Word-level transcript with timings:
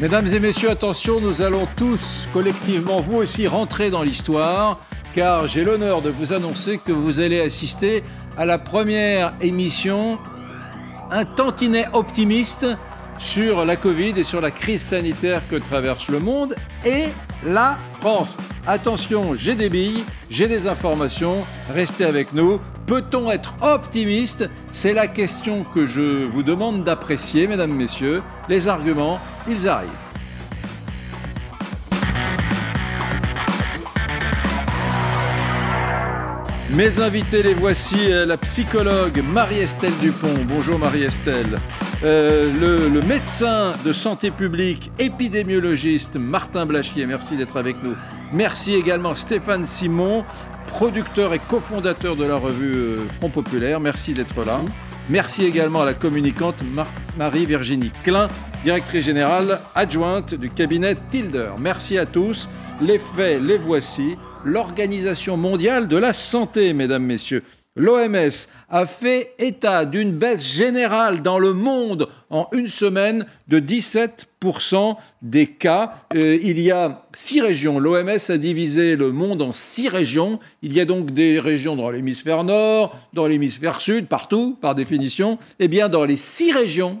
Mesdames 0.00 0.28
et 0.28 0.38
messieurs, 0.38 0.70
attention, 0.70 1.20
nous 1.20 1.42
allons 1.42 1.66
tous 1.76 2.28
collectivement, 2.32 3.00
vous 3.00 3.16
aussi, 3.16 3.48
rentrer 3.48 3.90
dans 3.90 4.04
l'histoire, 4.04 4.78
car 5.12 5.48
j'ai 5.48 5.64
l'honneur 5.64 6.02
de 6.02 6.08
vous 6.08 6.32
annoncer 6.32 6.78
que 6.78 6.92
vous 6.92 7.18
allez 7.18 7.40
assister 7.40 8.04
à 8.36 8.44
la 8.44 8.58
première 8.58 9.34
émission, 9.40 10.20
un 11.10 11.24
tantinet 11.24 11.86
optimiste 11.94 12.64
sur 13.16 13.64
la 13.64 13.74
Covid 13.74 14.12
et 14.16 14.22
sur 14.22 14.40
la 14.40 14.52
crise 14.52 14.82
sanitaire 14.82 15.42
que 15.50 15.56
traverse 15.56 16.08
le 16.10 16.20
monde 16.20 16.54
et 16.86 17.06
la 17.42 17.76
France. 18.00 18.36
Attention, 18.70 19.34
j'ai 19.34 19.54
des 19.54 19.70
billes, 19.70 20.04
j'ai 20.28 20.46
des 20.46 20.66
informations, 20.66 21.38
restez 21.72 22.04
avec 22.04 22.34
nous. 22.34 22.60
Peut-on 22.84 23.30
être 23.30 23.54
optimiste? 23.62 24.46
C'est 24.72 24.92
la 24.92 25.06
question 25.06 25.64
que 25.64 25.86
je 25.86 26.26
vous 26.26 26.42
demande 26.42 26.84
d'apprécier, 26.84 27.46
mesdames, 27.46 27.72
messieurs. 27.72 28.22
Les 28.46 28.68
arguments, 28.68 29.20
ils 29.48 29.66
arrivent. 29.68 29.88
Mes 36.74 37.00
invités, 37.00 37.42
les 37.42 37.54
voici, 37.54 38.12
euh, 38.12 38.26
la 38.26 38.36
psychologue 38.36 39.22
Marie-Estelle 39.24 39.96
Dupont. 40.02 40.44
Bonjour 40.46 40.78
Marie-Estelle. 40.78 41.56
Euh, 42.04 42.52
le, 42.60 42.88
le, 42.94 43.04
médecin 43.08 43.74
de 43.84 43.90
santé 43.90 44.30
publique, 44.30 44.92
épidémiologiste 45.00 46.16
Martin 46.16 46.64
Blachier, 46.64 47.06
merci 47.06 47.36
d'être 47.36 47.56
avec 47.56 47.82
nous. 47.82 47.96
Merci 48.32 48.74
également 48.74 49.16
Stéphane 49.16 49.64
Simon, 49.64 50.24
producteur 50.68 51.34
et 51.34 51.40
cofondateur 51.40 52.14
de 52.14 52.22
la 52.22 52.36
revue 52.36 52.76
euh, 52.76 52.96
Front 53.18 53.30
Populaire. 53.30 53.80
Merci 53.80 54.14
d'être 54.14 54.44
là. 54.44 54.60
Merci 55.08 55.44
également 55.44 55.82
à 55.82 55.86
la 55.86 55.94
communicante 55.94 56.62
Marie-Virginie 57.16 57.90
Klein, 58.04 58.28
directrice 58.62 59.04
générale 59.04 59.58
adjointe 59.74 60.34
du 60.34 60.50
cabinet 60.50 60.96
Tilder. 61.10 61.52
Merci 61.58 61.98
à 61.98 62.06
tous. 62.06 62.48
Les 62.80 63.00
faits, 63.00 63.42
les 63.42 63.58
voici. 63.58 64.16
L'Organisation 64.44 65.36
mondiale 65.36 65.88
de 65.88 65.96
la 65.96 66.12
santé, 66.12 66.74
mesdames, 66.74 67.02
messieurs, 67.04 67.42
L'OMS 67.78 68.48
a 68.68 68.86
fait 68.86 69.34
état 69.38 69.84
d'une 69.84 70.12
baisse 70.12 70.44
générale 70.44 71.22
dans 71.22 71.38
le 71.38 71.52
monde 71.52 72.08
en 72.28 72.48
une 72.52 72.66
semaine 72.66 73.24
de 73.46 73.60
17% 73.60 74.96
des 75.22 75.46
cas. 75.46 75.94
Euh, 76.14 76.38
il 76.42 76.58
y 76.60 76.72
a 76.72 77.06
six 77.14 77.40
régions. 77.40 77.78
L'OMS 77.78 78.18
a 78.28 78.36
divisé 78.36 78.96
le 78.96 79.12
monde 79.12 79.42
en 79.42 79.52
six 79.52 79.88
régions. 79.88 80.40
Il 80.60 80.72
y 80.72 80.80
a 80.80 80.84
donc 80.84 81.12
des 81.12 81.38
régions 81.38 81.76
dans 81.76 81.90
l'hémisphère 81.90 82.42
nord, 82.42 82.96
dans 83.12 83.28
l'hémisphère 83.28 83.80
sud, 83.80 84.08
partout, 84.08 84.58
par 84.60 84.74
définition. 84.74 85.38
Eh 85.60 85.68
bien, 85.68 85.88
dans 85.88 86.04
les 86.04 86.16
six 86.16 86.52
régions 86.52 87.00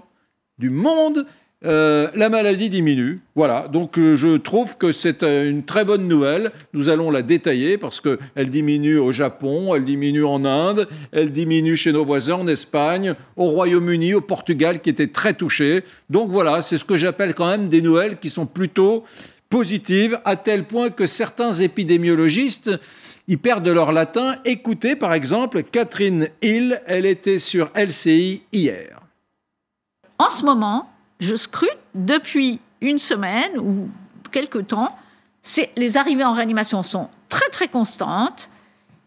du 0.58 0.70
monde, 0.70 1.26
euh, 1.64 2.08
la 2.14 2.28
maladie 2.28 2.70
diminue. 2.70 3.20
Voilà, 3.34 3.66
donc 3.66 3.98
euh, 3.98 4.14
je 4.14 4.36
trouve 4.36 4.76
que 4.76 4.92
c'est 4.92 5.24
euh, 5.24 5.50
une 5.50 5.64
très 5.64 5.84
bonne 5.84 6.06
nouvelle. 6.06 6.52
Nous 6.72 6.88
allons 6.88 7.10
la 7.10 7.22
détailler 7.22 7.78
parce 7.78 8.00
qu'elle 8.00 8.48
diminue 8.48 8.98
au 8.98 9.10
Japon, 9.10 9.74
elle 9.74 9.84
diminue 9.84 10.24
en 10.24 10.44
Inde, 10.44 10.88
elle 11.10 11.32
diminue 11.32 11.74
chez 11.74 11.90
nos 11.90 12.04
voisins 12.04 12.36
en 12.36 12.46
Espagne, 12.46 13.14
au 13.36 13.46
Royaume-Uni, 13.46 14.14
au 14.14 14.20
Portugal 14.20 14.80
qui 14.80 14.90
étaient 14.90 15.08
très 15.08 15.34
touchés. 15.34 15.82
Donc 16.10 16.30
voilà, 16.30 16.62
c'est 16.62 16.78
ce 16.78 16.84
que 16.84 16.96
j'appelle 16.96 17.34
quand 17.34 17.48
même 17.48 17.68
des 17.68 17.82
nouvelles 17.82 18.18
qui 18.18 18.28
sont 18.28 18.46
plutôt 18.46 19.02
positives, 19.50 20.20
à 20.24 20.36
tel 20.36 20.64
point 20.64 20.90
que 20.90 21.06
certains 21.06 21.54
épidémiologistes 21.54 22.70
y 23.26 23.36
perdent 23.36 23.66
leur 23.66 23.90
latin. 23.90 24.36
Écoutez 24.44 24.94
par 24.94 25.12
exemple 25.12 25.64
Catherine 25.64 26.28
Hill, 26.40 26.80
elle 26.86 27.06
était 27.06 27.40
sur 27.40 27.70
LCI 27.74 28.42
hier. 28.52 29.00
En 30.18 30.28
ce 30.28 30.44
moment, 30.44 30.88
je 31.20 31.34
scrute 31.34 31.78
depuis 31.94 32.60
une 32.80 32.98
semaine 32.98 33.58
ou 33.58 33.88
quelque 34.30 34.58
temps. 34.58 34.96
Les 35.76 35.96
arrivées 35.96 36.24
en 36.24 36.32
réanimation 36.32 36.82
sont 36.82 37.08
très 37.28 37.48
très 37.50 37.68
constantes. 37.68 38.48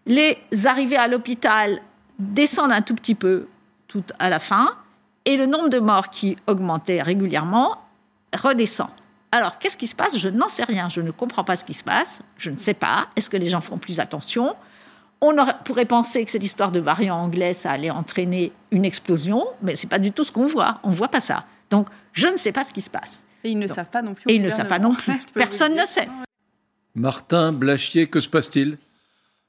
Les 0.05 0.37
arrivées 0.65 0.97
à 0.97 1.07
l'hôpital 1.07 1.81
descendent 2.19 2.71
un 2.71 2.81
tout 2.81 2.95
petit 2.95 3.15
peu 3.15 3.47
tout 3.87 4.03
à 4.19 4.29
la 4.29 4.39
fin. 4.39 4.75
Et 5.25 5.37
le 5.37 5.45
nombre 5.45 5.69
de 5.69 5.79
morts 5.79 6.09
qui 6.09 6.35
augmentait 6.47 7.01
régulièrement 7.01 7.77
redescend. 8.35 8.89
Alors, 9.31 9.59
qu'est-ce 9.59 9.77
qui 9.77 9.87
se 9.87 9.95
passe? 9.95 10.17
Je 10.17 10.29
n'en 10.29 10.47
sais 10.47 10.63
rien. 10.63 10.89
Je 10.89 10.99
ne 10.99 11.11
comprends 11.11 11.43
pas 11.43 11.55
ce 11.55 11.63
qui 11.63 11.73
se 11.73 11.83
passe. 11.83 12.21
Je 12.37 12.49
ne 12.49 12.57
sais 12.57 12.73
pas. 12.73 13.07
Est-ce 13.15 13.29
que 13.29 13.37
les 13.37 13.47
gens 13.47 13.61
font 13.61 13.77
plus 13.77 13.99
attention? 13.99 14.55
On 15.21 15.35
pourrait 15.63 15.85
penser 15.85 16.25
que 16.25 16.31
cette 16.31 16.43
histoire 16.43 16.71
de 16.71 16.79
variant 16.79 17.15
anglais, 17.15 17.53
ça 17.53 17.71
allait 17.71 17.91
entraîner 17.91 18.51
une 18.71 18.83
explosion, 18.83 19.45
mais 19.61 19.75
ce 19.75 19.85
n'est 19.85 19.89
pas 19.89 19.99
du 19.99 20.11
tout 20.11 20.23
ce 20.23 20.31
qu'on 20.31 20.47
voit. 20.47 20.79
On 20.83 20.89
ne 20.89 20.95
voit 20.95 21.09
pas 21.09 21.21
ça. 21.21 21.43
Donc, 21.71 21.87
je 22.13 22.27
ne 22.27 22.37
sais 22.37 22.51
pas 22.51 22.63
ce 22.63 22.73
qui 22.73 22.81
se 22.81 22.89
passe. 22.89 23.25
Et 23.43 23.49
ils 23.49 23.57
ne 23.57 23.67
savent 23.67 23.89
pas 23.89 24.03
non 24.03 24.13
plus. 24.13 24.25
Et 24.27 24.35
ils 24.35 24.41
ne 24.41 24.49
savent 24.49 24.67
pas 24.67 24.77
non 24.77 24.93
plus. 24.93 25.13
Personne 25.33 25.75
ne 25.75 25.85
sait. 25.85 26.07
Martin 26.93 27.51
Blachier, 27.51 28.07
que 28.07 28.19
se 28.19 28.29
passe-t-il? 28.29 28.77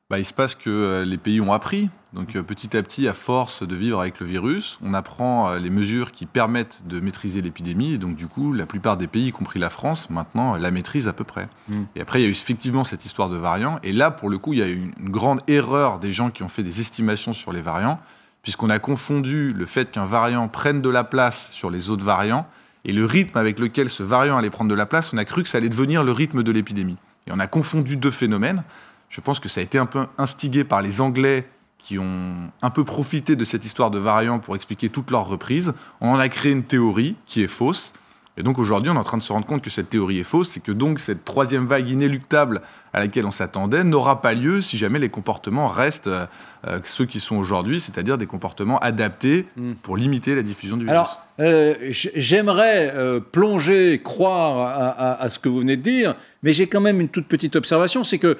Bah, 0.09 0.19
Il 0.19 0.25
se 0.25 0.33
passe 0.33 0.55
que 0.55 0.71
euh, 0.71 1.05
les 1.05 1.19
pays 1.19 1.41
ont 1.41 1.53
appris. 1.53 1.91
Donc 2.12 2.37
euh, 2.37 2.43
petit 2.43 2.77
à 2.77 2.83
petit, 2.83 3.09
à 3.09 3.15
force 3.15 3.66
de 3.66 3.75
vivre 3.75 4.00
avec 4.00 4.21
le 4.21 4.27
virus, 4.27 4.78
on 4.83 4.93
apprend 4.93 5.49
euh, 5.49 5.59
les 5.59 5.71
mesures 5.71 6.12
qui 6.12 6.27
permettent 6.27 6.83
de 6.87 7.00
maîtriser 7.00 7.41
l'épidémie. 7.41 7.94
Et 7.94 7.99
donc 7.99 8.15
du 8.15 8.27
coup, 8.27 8.53
la 8.53 8.66
plupart 8.66 8.97
des 8.97 9.06
pays, 9.06 9.28
y 9.28 9.33
compris 9.33 9.59
la 9.59 9.71
France, 9.71 10.10
maintenant 10.10 10.54
la 10.54 10.71
maîtrisent 10.71 11.09
à 11.09 11.12
peu 11.12 11.25
près. 11.25 11.49
Mm. 11.69 11.83
Et 11.97 12.00
après, 12.00 12.21
il 12.21 12.22
y 12.22 12.27
a 12.27 12.28
eu 12.28 12.33
effectivement 12.33 12.84
cette 12.84 13.04
histoire 13.04 13.28
de 13.31 13.37
variants. 13.37 13.78
Et 13.83 13.93
là, 13.93 14.10
pour 14.10 14.28
le 14.28 14.39
coup, 14.39 14.53
il 14.53 14.59
y 14.59 14.62
a 14.62 14.69
eu 14.69 14.93
une 14.99 15.09
grande 15.09 15.41
erreur 15.49 15.99
des 15.99 16.12
gens 16.12 16.31
qui 16.31 16.43
ont 16.43 16.49
fait 16.49 16.62
des 16.62 16.81
estimations 16.81 17.33
sur 17.33 17.53
les 17.53 17.62
variants 17.62 17.99
puisqu'on 18.42 18.70
a 18.70 18.78
confondu 18.78 19.53
le 19.53 19.66
fait 19.66 19.91
qu'un 19.91 20.04
variant 20.04 20.48
prenne 20.48 20.82
de 20.82 20.88
la 20.88 21.04
place 21.04 21.48
sur 21.53 21.70
les 21.70 21.91
autres 21.91 22.04
variants 22.04 22.47
et 22.84 22.92
le 22.92 23.06
rythme 23.06 23.38
avec 23.38 23.58
lequel 23.58 23.88
ce 23.88 24.03
variant 24.03 24.36
allait 24.36 24.50
prendre 24.50 24.70
de 24.70 24.75
la 24.75 24.86
place, 24.86 25.12
on 25.12 25.19
a 25.19 25.25
cru 25.25 25.42
que 25.42 25.48
ça 25.48 25.58
allait 25.58 25.69
devenir 25.69 26.03
le 26.03 26.12
rythme 26.12 26.42
de 26.42 26.50
l'épidémie. 26.50 26.97
Et 27.26 27.32
on 27.32 27.38
a 27.38 27.47
confondu 27.47 27.97
deux 27.97 28.10
phénomènes. 28.10 28.64
Je 29.08 29.20
pense 29.20 29.38
que 29.38 29.48
ça 29.48 29.60
a 29.60 29.62
été 29.62 29.78
un 29.78 29.86
peu 29.86 30.06
instigé 30.19 30.64
par 30.64 30.82
les 30.82 31.00
Anglais 31.00 31.48
qui 31.78 31.98
ont 31.98 32.50
un 32.60 32.70
peu 32.70 32.84
profité 32.84 33.36
de 33.36 33.44
cette 33.44 33.64
histoire 33.64 33.91
de 33.91 33.98
variant 33.98 34.38
pour 34.38 34.56
expliquer 34.56 34.88
toute 34.88 35.10
leur 35.10 35.26
reprise. 35.26 35.74
On 36.00 36.10
en 36.10 36.19
a 36.19 36.28
créé 36.28 36.53
une 36.53 36.62
théorie 36.62 37.16
qui 37.26 37.42
est 37.42 37.48
fausse. 37.48 37.92
Et 38.38 38.43
donc 38.43 38.59
aujourd'hui, 38.59 38.91
on 38.91 38.94
est 38.94 38.98
en 38.98 39.04
train 39.04 39.19
de 39.19 39.22
se 39.22 39.32
rendre 39.32 39.47
compte 39.47 39.62
que 39.62 39.69
cette 39.69 39.91
théorie 39.91 40.20
est 40.20 40.25
fausse, 40.25 40.50
c'est 40.53 40.62
que 40.62 40.72
donc 40.72 41.00
cette 41.00 41.25
troisième 41.25 41.66
vague 41.66 41.88
inéluctable 41.91 42.62
à 42.94 43.00
laquelle 43.00 43.26
on 43.26 43.31
s'attendait 43.31 43.84
n'aura 43.84 44.22
pas 44.22 44.32
lieu 44.32 44.62
si 44.62 44.78
jamais 44.78 44.98
les 44.98 45.10
comportements 45.10 45.69
restent 45.69 46.06
euh, 46.06 46.25
euh, 46.66 46.78
ceux 46.87 47.04
qui 47.04 47.21
sont 47.21 47.37
aujourd'hui, 47.37 47.78
c'est-à-dire 47.78 48.16
des 48.16 48.26
comportements 48.26 48.78
adaptés 48.78 49.47
hmm. 49.56 49.72
pour 49.82 49.98
limiter 49.98 50.34
la 50.34 50.42
diffusion 50.42 50.78
du 50.78 50.84
virus. 50.84 50.92
Alors, 50.92 51.26
euh, 51.41 51.75
j'aimerais 51.91 52.94
plonger, 53.32 54.00
croire 54.03 54.97
à, 55.21 55.31
ce 55.31 55.38
que 55.38 55.48
vous 55.48 55.60
venez 55.60 55.76
de 55.76 55.82
dire, 55.82 56.15
mais 56.42 56.53
j'ai 56.53 56.66
quand 56.66 56.81
même 56.81 57.00
une 57.00 57.09
toute 57.09 57.26
petite 57.26 57.56
observation, 57.56 58.04
c'est 58.04 58.19
que 58.19 58.38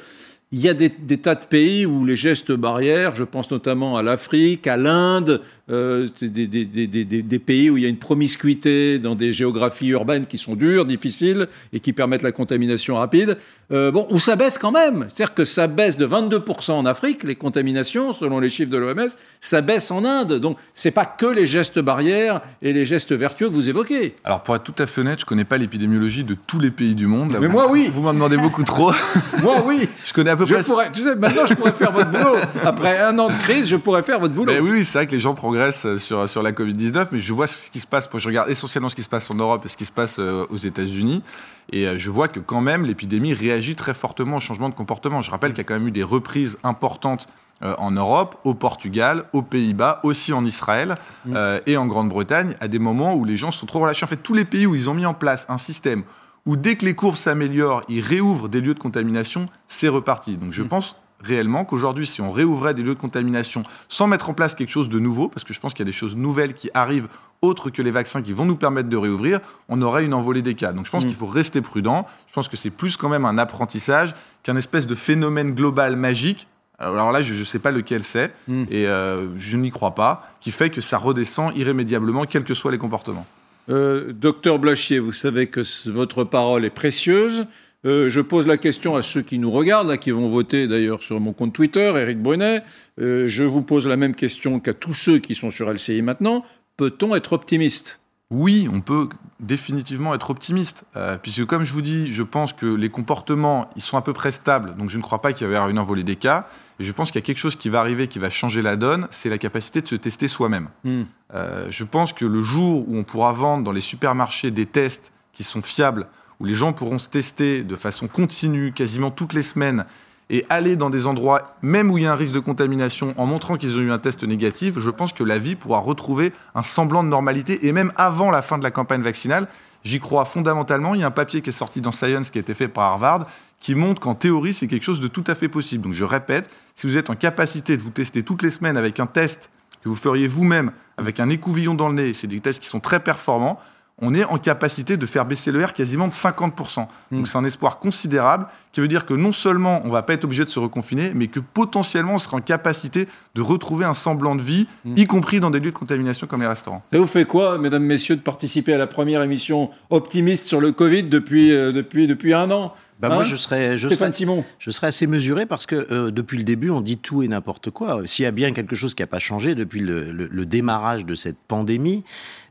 il 0.53 0.61
y 0.61 0.69
a 0.69 0.75
des, 0.75 0.91
tas 0.91 1.35
de 1.35 1.47
pays 1.47 1.87
où 1.87 2.05
les 2.05 2.15
gestes 2.15 2.53
barrières, 2.53 3.17
je 3.17 3.25
pense 3.25 3.51
notamment 3.51 3.97
à 3.97 4.03
l'Afrique, 4.03 4.67
à 4.67 4.77
l'Inde, 4.77 5.41
euh, 5.73 6.09
des, 6.21 6.47
des, 6.47 7.39
pays 7.39 7.71
où 7.71 7.77
il 7.79 7.83
y 7.83 7.87
a 7.87 7.89
une 7.89 7.97
promiscuité 7.97 8.99
dans 8.99 9.15
des 9.15 9.33
géographies 9.33 9.89
urbaines 9.89 10.27
qui 10.27 10.37
sont 10.37 10.55
dures, 10.55 10.85
difficiles 10.85 11.49
et 11.73 11.81
qui 11.81 11.93
permettent 11.93 12.23
la 12.23 12.33
contamination 12.33 12.97
rapide. 12.97 13.39
Euh, 13.73 13.91
bon, 13.91 14.07
où 14.11 14.19
ça 14.19 14.37
baisse 14.37 14.59
quand 14.59 14.71
même. 14.71 15.07
C'est-à-dire 15.09 15.35
que 15.35 15.47
ça 15.47 15.67
baisse 15.67 15.97
de 15.97 16.07
22% 16.07 16.73
en 16.73 16.85
Afrique, 16.85 17.25
les 17.25 17.37
contaminations, 17.37 18.13
selon 18.13 18.39
les 18.39 18.51
chiffres 18.51 18.71
de 18.71 18.77
l'OMS, 18.77 19.09
ça 19.41 19.63
baisse 19.63 19.91
en 19.91 20.05
Inde. 20.05 20.35
Donc, 20.41 20.59
c'est 20.75 20.91
pas 20.91 21.07
que 21.07 21.25
les 21.25 21.47
gestes 21.47 21.79
barrières 21.79 22.43
et 22.61 22.75
les 22.75 22.85
gestes 22.85 23.13
vertueux 23.13 23.49
que 23.49 23.55
vous 23.55 23.71
évoquez. 23.71 24.15
Alors, 24.25 24.43
pour 24.43 24.55
être 24.55 24.65
tout 24.65 24.75
à 24.79 24.85
fait 24.85 25.01
honnête, 25.01 25.21
je 25.21 25.25
connais 25.25 25.45
pas 25.45 25.57
l'épidémiologie 25.57 26.25
de 26.25 26.35
tous 26.35 26.59
les 26.59 26.71
pays 26.71 26.95
du 26.95 27.07
monde. 27.07 27.35
Mais 27.41 27.49
moi, 27.49 27.71
oui. 27.71 27.91
Vous 27.93 28.03
m'en 28.03 28.13
demandez 28.13 28.37
beaucoup 28.37 28.63
trop. 28.63 28.93
moi, 29.43 29.63
oui. 29.65 29.89
je 30.05 30.13
connais 30.13 30.31
à 30.31 30.37
peu 30.37 30.45
près. 30.45 30.63
Pourrais, 30.63 30.93
tu 30.93 31.03
sais, 31.03 31.17
maintenant, 31.17 31.47
je 31.47 31.55
pourrais 31.55 31.73
faire 31.73 31.93
votre 31.93 32.11
boulot. 32.11 32.37
Après 32.63 32.99
un 32.99 33.19
an 33.19 33.31
de 33.31 33.39
crise, 33.39 33.69
je 33.69 33.77
pourrais 33.77 34.03
faire 34.03 34.21
votre 34.21 34.35
boulot. 34.35 34.53
Mais 34.53 34.61
oui, 34.61 34.85
c'est 34.85 34.99
vrai 34.99 35.07
que 35.07 35.13
les 35.13 35.21
gens 35.21 35.35
progressent 35.35 35.62
sur, 35.71 36.29
sur 36.29 36.43
la 36.43 36.53
Covid-19, 36.53 37.09
mais 37.13 37.19
je 37.19 37.33
vois 37.33 37.47
ce 37.47 37.71
qui 37.71 37.79
se 37.79 37.87
passe. 37.87 38.09
Je 38.13 38.27
regarde 38.27 38.51
essentiellement 38.51 38.89
ce 38.89 38.97
qui 38.97 39.03
se 39.03 39.09
passe 39.09 39.31
en 39.31 39.35
Europe 39.35 39.65
et 39.65 39.69
ce 39.69 39.77
qui 39.77 39.85
se 39.85 39.93
passe 39.93 40.19
euh, 40.19 40.47
aux 40.51 40.57
États-Unis. 40.57 41.23
Et 41.71 41.87
euh, 41.87 41.99
je 41.99 42.11
vois 42.11 42.29
que 42.29 42.41
quand 42.41 42.61
même, 42.61 42.85
l'épidémie 42.85 43.35
réagit 43.35 43.77
très 43.77 43.95
fortement 43.95 44.39
au 44.39 44.41
changement 44.41 44.69
de 44.69 44.75
comportement. 44.75 45.23
Je 45.23 45.31
rappelle 45.31 45.53
qu'il 45.53 45.59
y 45.59 45.61
a 45.61 45.65
quand 45.65 45.75
même 45.75 45.89
eu 45.89 45.93
des 45.93 46.03
reprises 46.03 46.59
importantes 46.65 47.29
euh, 47.63 47.75
en 47.79 47.93
Europe, 47.93 48.41
au 48.45 48.55
Portugal, 48.55 49.25
aux 49.33 49.43
Pays-Bas, 49.43 50.01
aussi 50.03 50.33
en 50.33 50.45
Israël 50.45 50.97
mm. 51.27 51.37
et 51.67 51.77
en 51.77 51.87
Grande-Bretagne, 51.87 52.57
à 52.61 52.67
des 52.67 52.81
moments 52.81 53.15
où 53.15 53.25
les 53.25 53.37
gens 53.37 53.53
sont 53.53 53.67
trop 53.67 53.81
relâchés. 53.81 54.05
En 54.05 54.09
fait, 54.09 54.17
tous 54.17 54.35
les 54.35 54.45
pays 54.45 54.67
où 54.67 54.75
ils 54.75 54.91
ont 54.91 54.95
mis 54.95 55.07
en 55.07 55.15
place 55.15 55.47
un 55.49 55.59
système 55.59 56.03
où 56.45 56.57
dès 56.57 56.77
que 56.77 56.85
les 56.85 56.95
courbes 56.95 57.17
s'améliorent, 57.17 57.83
ils 57.89 58.01
réouvrent 58.01 58.49
des 58.49 58.61
lieux 58.61 58.75
de 58.75 58.79
contamination, 58.81 59.49
c'est 59.69 59.89
reparti. 59.89 60.37
Donc 60.37 60.53
je 60.53 60.63
mm. 60.63 60.69
pense 60.69 60.97
réellement 61.23 61.65
qu'aujourd'hui, 61.65 62.07
si 62.07 62.21
on 62.21 62.31
réouvrait 62.31 62.75
des 62.75 62.83
lieux 62.83 62.95
de 62.95 63.01
contamination 63.01 63.63
sans 63.89 64.07
mettre 64.07 64.31
en 64.31 64.35
place 64.35 64.55
quelque 64.55 64.71
chose 64.71 64.89
de 64.89 64.99
nouveau, 64.99 65.29
parce 65.29 65.45
que 65.45 65.55
je 65.55 65.61
pense 65.61 65.73
qu'il 65.73 65.81
y 65.81 65.89
a 65.89 65.91
des 65.91 65.93
choses 65.93 66.17
nouvelles 66.17 66.55
qui 66.55 66.71
arrivent 66.75 67.09
autres 67.43 67.71
que 67.71 67.83
les 67.83 67.91
vaccins 67.91 68.23
qui 68.23 68.33
vont 68.33 68.45
nous 68.45 68.57
permettre 68.57 68.89
de 68.89 68.97
réouvrir, 68.97 69.41
on 69.69 69.83
aurait 69.83 70.05
une 70.05 70.15
envolée 70.15 70.43
des 70.43 70.55
cas. 70.55 70.73
Donc 70.73 70.87
je 70.87 70.91
pense 70.91 71.05
mm. 71.05 71.09
qu'il 71.09 71.17
faut 71.17 71.27
rester 71.27 71.61
prudent. 71.61 72.07
Je 72.29 72.33
pense 72.33 72.49
que 72.49 72.57
c'est 72.57 72.71
plus 72.71 72.97
quand 72.97 73.09
même 73.09 73.25
un 73.25 73.37
apprentissage 73.37 74.15
qu'un 74.43 74.57
espèce 74.57 74.87
de 74.87 74.95
phénomène 74.95 75.53
global 75.53 75.97
magique. 75.97 76.47
Alors 76.79 77.13
là, 77.13 77.23
je 77.23 77.35
ne 77.35 77.45
sais 77.45 77.59
pas 77.59 77.71
lequel 77.71 78.03
c'est, 78.03 78.33
mm. 78.49 78.65
et 78.71 78.87
euh, 78.87 79.37
je 79.37 79.57
n'y 79.57 79.71
crois 79.71 79.95
pas, 79.95 80.29
qui 80.41 80.51
fait 80.51 80.71
que 80.71 80.81
ça 80.81 80.99
redescend 80.99 81.57
irrémédiablement, 81.57 82.25
quels 82.25 82.45
que 82.45 82.55
soient 82.55 82.73
les 82.73 82.79
comportements. 82.79 83.27
Euh, 83.69 84.13
docteur 84.13 84.59
Blachier, 84.59 84.99
vous 84.99 85.13
savez 85.13 85.47
que 85.47 85.63
votre 85.91 86.25
parole 86.25 86.65
est 86.65 86.71
précieuse. 86.71 87.47
Euh, 87.85 88.09
je 88.09 88.21
pose 88.21 88.47
la 88.47 88.59
question 88.59 88.95
à 88.95 89.03
ceux 89.03 89.23
qui 89.23 89.39
nous 89.39 89.51
regardent, 89.51 89.89
là, 89.89 89.99
qui 89.99 90.11
vont 90.11 90.29
voter 90.29 90.69
d'ailleurs 90.69 91.03
sur 91.03 91.19
mon 91.21 91.33
compte 91.33 91.53
Twitter, 91.53 91.93
Eric 91.97 92.21
Brunet. 92.21 92.63
Euh, 93.01 93.27
je 93.27 93.45
vous 93.45 93.63
pose 93.63 93.89
la 93.89 93.97
même 93.97 94.15
question 94.15 94.61
qu'à 94.61 94.75
tous 94.75 94.95
ceux 94.95 95.19
qui 95.19 95.35
sont 95.35 95.51
sur 95.51 95.73
LCI 95.73 96.03
maintenant. 96.03 96.45
Peut-on 96.77 97.15
être 97.15 97.33
optimiste? 97.33 98.01
Oui, 98.31 98.67
on 98.73 98.81
peut 98.81 99.09
définitivement 99.41 100.15
être 100.15 100.31
optimiste, 100.31 100.85
euh, 100.97 101.19
puisque 101.19 101.45
comme 101.45 101.65
je 101.65 101.75
vous 101.75 101.83
dis, 101.83 102.11
je 102.11 102.23
pense 102.23 102.55
que 102.55 102.65
les 102.65 102.89
comportements, 102.89 103.69
ils 103.77 103.83
sont 103.83 103.99
à 103.99 104.03
peu 104.03 104.15
près 104.15 104.31
stables, 104.31 104.75
donc 104.77 104.89
je 104.89 104.97
ne 104.97 105.03
crois 105.03 105.21
pas 105.21 105.35
qu'il 105.35 105.47
y 105.47 105.51
avoir 105.51 105.69
une 105.69 105.79
envolée 105.79 106.03
des 106.03 106.17
cas, 106.17 106.47
et 106.81 106.85
je 106.85 106.93
pense 106.93 107.11
qu'il 107.11 107.21
y 107.21 107.23
a 107.23 107.27
quelque 107.27 107.39
chose 107.39 107.57
qui 107.57 107.69
va 107.69 107.81
arriver, 107.81 108.07
qui 108.07 108.19
va 108.19 108.31
changer 108.31 108.63
la 108.63 108.77
donne, 108.77 109.07
c'est 109.11 109.29
la 109.29 109.37
capacité 109.37 109.83
de 109.83 109.87
se 109.87 109.97
tester 109.97 110.29
soi-même. 110.29 110.69
Hmm. 110.85 111.03
Euh, 111.35 111.67
je 111.69 111.85
pense 111.85 112.15
que 112.15 112.25
le 112.25 112.41
jour 112.41 112.89
où 112.89 112.97
on 112.97 113.05
pourra 113.05 113.33
vendre 113.33 113.65
dans 113.65 113.73
les 113.73 113.83
supermarchés 113.83 114.51
des 114.51 114.65
tests 114.65 115.13
qui 115.35 115.45
sont 115.45 115.61
fiables, 115.61 116.07
où 116.43 116.45
les 116.45 116.55
gens 116.55 116.73
pourront 116.73 116.99
se 116.99 117.09
tester 117.09 117.63
de 117.63 117.77
façon 117.77 118.09
continue, 118.09 118.73
quasiment 118.73 119.13
toutes 119.13 119.33
les 119.33 119.45
semaines, 119.45 119.87
et 120.29 120.45
aller 120.49 120.75
dans 120.75 120.91
des 120.91 121.07
endroits, 121.07 121.57
même 121.63 121.91
où 121.91 121.99
il 121.99 122.05
y 122.05 122.07
a 122.07 122.13
un 122.13 122.17
risque 122.17 122.35
de 122.35 122.41
contamination, 122.41 123.15
en 123.17 123.27
montrant 123.27 123.57
qu'ils 123.57 123.77
ont 123.77 123.81
eu 123.81 123.93
un 123.93 123.99
test 123.99 124.25
négatif, 124.25 124.79
je 124.81 124.91
pense 124.91 125.13
que 125.13 125.23
la 125.23 125.39
vie 125.39 125.55
pourra 125.55 125.79
retrouver 125.79 126.33
un 126.57 126.63
semblant 126.63 127.05
de 127.05 127.09
normalité, 127.09 127.67
et 127.67 127.71
même 127.71 127.93
avant 127.95 128.29
la 128.31 128.43
fin 128.43 128.59
de 128.59 128.65
la 128.65 128.73
campagne 128.73 129.03
vaccinale. 129.03 129.47
J'y 129.85 130.01
crois 130.01 130.25
fondamentalement. 130.25 130.95
Il 130.95 131.01
y 131.01 131.05
a 131.05 131.09
un 131.09 131.13
papier 131.13 131.43
qui 131.43 131.51
est 131.51 131.53
sorti 131.53 131.81
dans 131.81 131.93
Science 131.93 132.31
qui 132.31 132.39
a 132.39 132.41
été 132.41 132.55
fait 132.55 132.69
par 132.69 132.85
Harvard 132.85 133.27
qui 133.61 133.77
montre 133.77 134.03
qu'en 134.03 134.17
théorie, 134.17 134.53
c'est 134.53 134.67
quelque 134.67 134.83
chose 134.83 135.01
de 135.01 135.07
tout 135.07 135.25
à 135.29 135.37
fait 135.37 135.49
possible. 135.49 135.85
Donc 135.85 135.93
je 135.93 136.05
répète, 136.05 136.51
si 136.75 136.89
vous 136.89 136.97
êtes 136.97 137.11
en 137.11 137.15
capacité 137.15 137.77
de 137.77 137.83
vous 137.83 137.91
tester 137.91 138.25
toutes 138.25 138.43
les 138.43 138.51
semaines 138.51 138.77
avec 138.77 138.99
un 138.99 139.07
test 139.07 139.51
que 139.85 139.89
vous 139.89 139.95
feriez 139.95 140.27
vous-même, 140.27 140.73
avec 140.97 141.21
un 141.21 141.29
écouvillon 141.29 141.75
dans 141.75 141.89
le 141.89 141.95
nez, 141.95 142.13
c'est 142.13 142.27
des 142.27 142.41
tests 142.41 142.61
qui 142.61 142.69
sont 142.69 142.81
très 142.81 142.99
performants, 142.99 143.61
on 144.03 144.13
est 144.15 144.25
en 144.25 144.37
capacité 144.37 144.97
de 144.97 145.07
faire 145.07 145.25
baisser 145.25 145.53
le 145.53 145.65
R 145.65 145.73
quasiment 145.73 146.09
de 146.09 146.13
50%. 146.13 146.81
Hmm. 147.11 147.17
Donc 147.17 147.29
c'est 147.29 147.39
un 147.39 147.45
espoir 147.45 147.79
considérable 147.79 148.47
qui 148.73 148.81
veut 148.81 148.89
dire 148.89 149.07
que 149.07 149.15
non 149.15 149.33
seulement 149.33 149.81
on 149.85 149.89
ne 149.89 149.93
va 149.93 150.03
pas 150.03 150.15
être 150.15 150.25
obligé 150.25 150.45
de 150.45 150.51
se 150.51 150.59
reconfiner, 150.59 151.13
mais 151.15 151.29
que 151.29 151.41
potentiellement 151.41 152.15
on 152.15 152.19
sera 152.19 152.37
en 152.37 152.41
capacité 152.41 153.07
de 153.35 153.41
retrouver 153.41 153.85
un 153.85 153.95
semblant 153.95 154.35
de 154.35 154.43
vie, 154.43 154.67
hmm. 154.85 154.95
y 154.97 155.07
compris 155.07 155.41
dans 155.41 155.51
des 155.51 155.61
lieux 155.61 155.71
de 155.71 155.77
contamination 155.77 156.27
comme 156.27 156.43
les 156.43 156.49
restaurants. 156.49 156.83
Ça 156.93 156.99
vous 156.99 157.07
fait 157.07 157.25
quoi, 157.25 157.57
mesdames, 157.59 157.85
messieurs, 157.85 158.17
de 158.17 158.23
participer 158.23 158.75
à 158.75 158.79
la 158.79 158.89
première 158.89 159.23
émission 159.23 159.71
optimiste 159.91 160.47
sur 160.47 160.61
le 160.61 160.73
Covid 160.73 161.05
depuis, 161.05 161.53
euh, 161.53 161.73
depuis, 161.73 162.07
depuis 162.07 162.35
un 162.35 162.51
an? 162.51 162.75
Bah, 163.03 163.09
moi, 163.09 163.25
hein 163.25 163.27
je 163.27 163.35
serais, 163.35 163.77
je 163.77 163.89
serais, 163.89 164.13
Simon. 164.13 164.45
Je 164.61 164.71
serais 164.71 164.87
assez 164.87 165.09
mesuré 165.09 165.45
parce 165.45 165.67
que 165.67 165.89
euh, 165.91 166.13
depuis 166.13 166.39
le 166.39 166.45
début, 166.45 166.71
on 166.71 166.81
dit 166.81 166.99
tout 166.99 167.25
et 167.25 167.29
n'importe 167.29 167.71
quoi. 167.71 168.03
S'il 168.05 168.23
y 168.23 168.29
a 168.29 168.31
bien 168.31 168.53
quelque 168.53 168.77
chose 168.77 168.95
qui 168.95 169.03
n'a 169.03 169.09
pas 169.09 169.19
changé 169.19 169.57
depuis 169.57 169.81
le, 169.81 170.47
démarrage 170.47 171.05
de 171.05 171.17
cette 171.17 171.37
pandémie, 171.37 172.05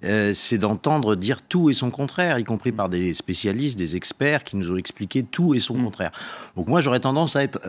euh, 0.04 0.34
c'est 0.36 0.58
d'entendre 0.58 1.16
dire 1.16 1.42
tout 1.42 1.70
et 1.70 1.74
son 1.74 1.90
contraire, 1.90 2.38
y 2.38 2.44
compris 2.44 2.74
par 2.74 2.90
des 2.90 3.14
spécialistes, 3.14 3.78
des 3.78 3.96
experts 3.96 4.44
qui 4.44 4.58
nous 4.58 4.72
ont 4.72 4.78
expliqué 4.78 5.24
tout 5.24 5.56
et 5.56 5.60
son 5.60 5.76
mm. 5.76 5.84
contraire. 5.86 6.12
Donc 6.58 6.68
moi, 6.68 6.82
j'aurais 6.82 7.00
tendance 7.00 7.38
à 7.38 7.44
être 7.44 7.60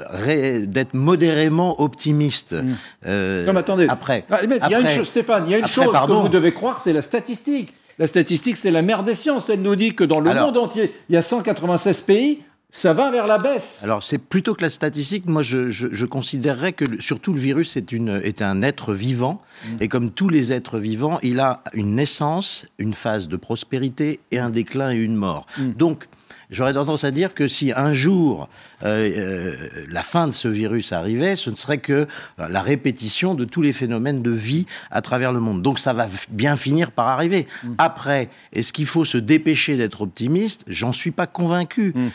d'être 0.67 0.95
modérément 0.95 1.81
optimiste. 1.81 2.53
Mm. 2.53 2.75
Euh, 3.07 3.47
non, 3.47 3.53
mais 3.53 3.61
attendez. 3.61 3.87
Après, 3.89 4.25
ah, 4.29 4.41
il 4.43 4.51
y 4.51 4.75
a 4.75 4.81
une 4.81 4.89
chose, 4.89 5.07
Stéphane, 5.07 5.45
il 5.47 5.53
y 5.53 5.55
a 5.55 5.59
une 5.59 5.67
chose 5.69 5.87
que 5.87 6.13
vous 6.13 6.29
devez 6.29 6.53
croire, 6.53 6.81
c'est 6.81 6.93
la 6.93 7.03
statistique. 7.03 7.75
La 7.99 8.09
statistique, 8.09 8.57
c'est 8.57 8.71
la 8.73 8.83
mère 8.83 9.05
des 9.05 9.15
sciences. 9.15 9.51
Elle 9.51 9.63
nous 9.63 9.77
dit 9.77 9.95
que 9.95 10.03
dans 10.03 10.19
le 10.19 10.35
monde 10.35 10.57
entier, 10.57 10.93
il 11.09 11.15
y 11.15 11.17
a 11.17 11.23
196 11.23 12.01
pays 12.01 12.41
ça 12.75 12.95
va 12.95 13.11
vers 13.11 13.27
la 13.27 13.37
baisse. 13.37 13.81
Alors 13.85 14.03
c'est 14.03 14.17
plutôt 14.17 14.55
que 14.55 14.63
la 14.63 14.71
statistique, 14.71 15.27
moi 15.27 15.43
je, 15.43 15.69
je, 15.69 16.07
considérerais 16.07 16.73
que 16.73 17.01
surtout 17.03 17.35
le 17.35 17.39
virus 17.39 17.77
est, 17.77 17.93
une, 17.93 18.21
est 18.25 18.41
un 18.41 18.63
être 18.63 18.95
vivant, 18.95 19.43
mm. 19.67 19.77
et 19.81 19.89
comme 19.89 20.11
tous 20.11 20.31
les 20.31 20.55
êtres 20.55 20.79
vivants, 20.79 21.19
il 21.23 21.39
a 21.39 21.63
une 21.75 21.95
naissance, 21.95 22.67
une 22.79 22.95
phase 22.95 23.29
de 23.29 23.37
prospérité 23.37 24.21
et 24.31 24.39
un 24.39 24.49
déclin 24.49 24.91
et 24.91 24.97
une 24.97 25.17
mort. 25.17 25.47
Mm. 25.59 25.73
Donc 25.73 26.09
j'aurais 26.51 26.73
tendance 26.73 27.05
à 27.05 27.11
dire 27.11 27.35
que 27.35 27.47
si 27.47 27.73
un 27.77 27.93
jour 27.93 28.49
euh, 28.85 29.11
euh, 29.17 29.55
la 29.91 30.03
fin 30.03 30.27
de 30.27 30.33
ce 30.33 30.49
virus 30.49 30.93
arrivait, 30.93 31.37
ce 31.37 31.51
ne 31.51 31.57
serait 31.57 31.79
que 31.79 31.93
euh, 31.93 32.49
la 32.49 32.63
répétition 32.63 33.35
de 33.35 33.45
tous 33.45 33.63
les 33.63 33.73
phénomènes 33.73 34.23
de 34.23 34.31
vie 34.31 34.67
à 34.91 35.03
travers 35.03 35.33
le 35.33 35.41
monde. 35.41 35.63
Donc 35.63 35.79
ça 35.79 35.93
va 35.93 36.09
bien 36.31 36.57
finir 36.57 36.91
par 36.91 37.09
arriver. 37.09 37.47
Mm. 37.63 37.75
Après, 37.79 38.29
est-ce 38.53 38.73
qu'il 38.73 38.87
faut 38.87 39.05
se 39.05 39.19
dépêcher 39.19 39.77
d'être 39.77 40.03
optimiste? 40.03 40.65
J'en 40.67 40.93
suis 40.93 41.11
pas 41.11 41.27
convaincu. 41.27 41.95
Mm. 41.95 42.09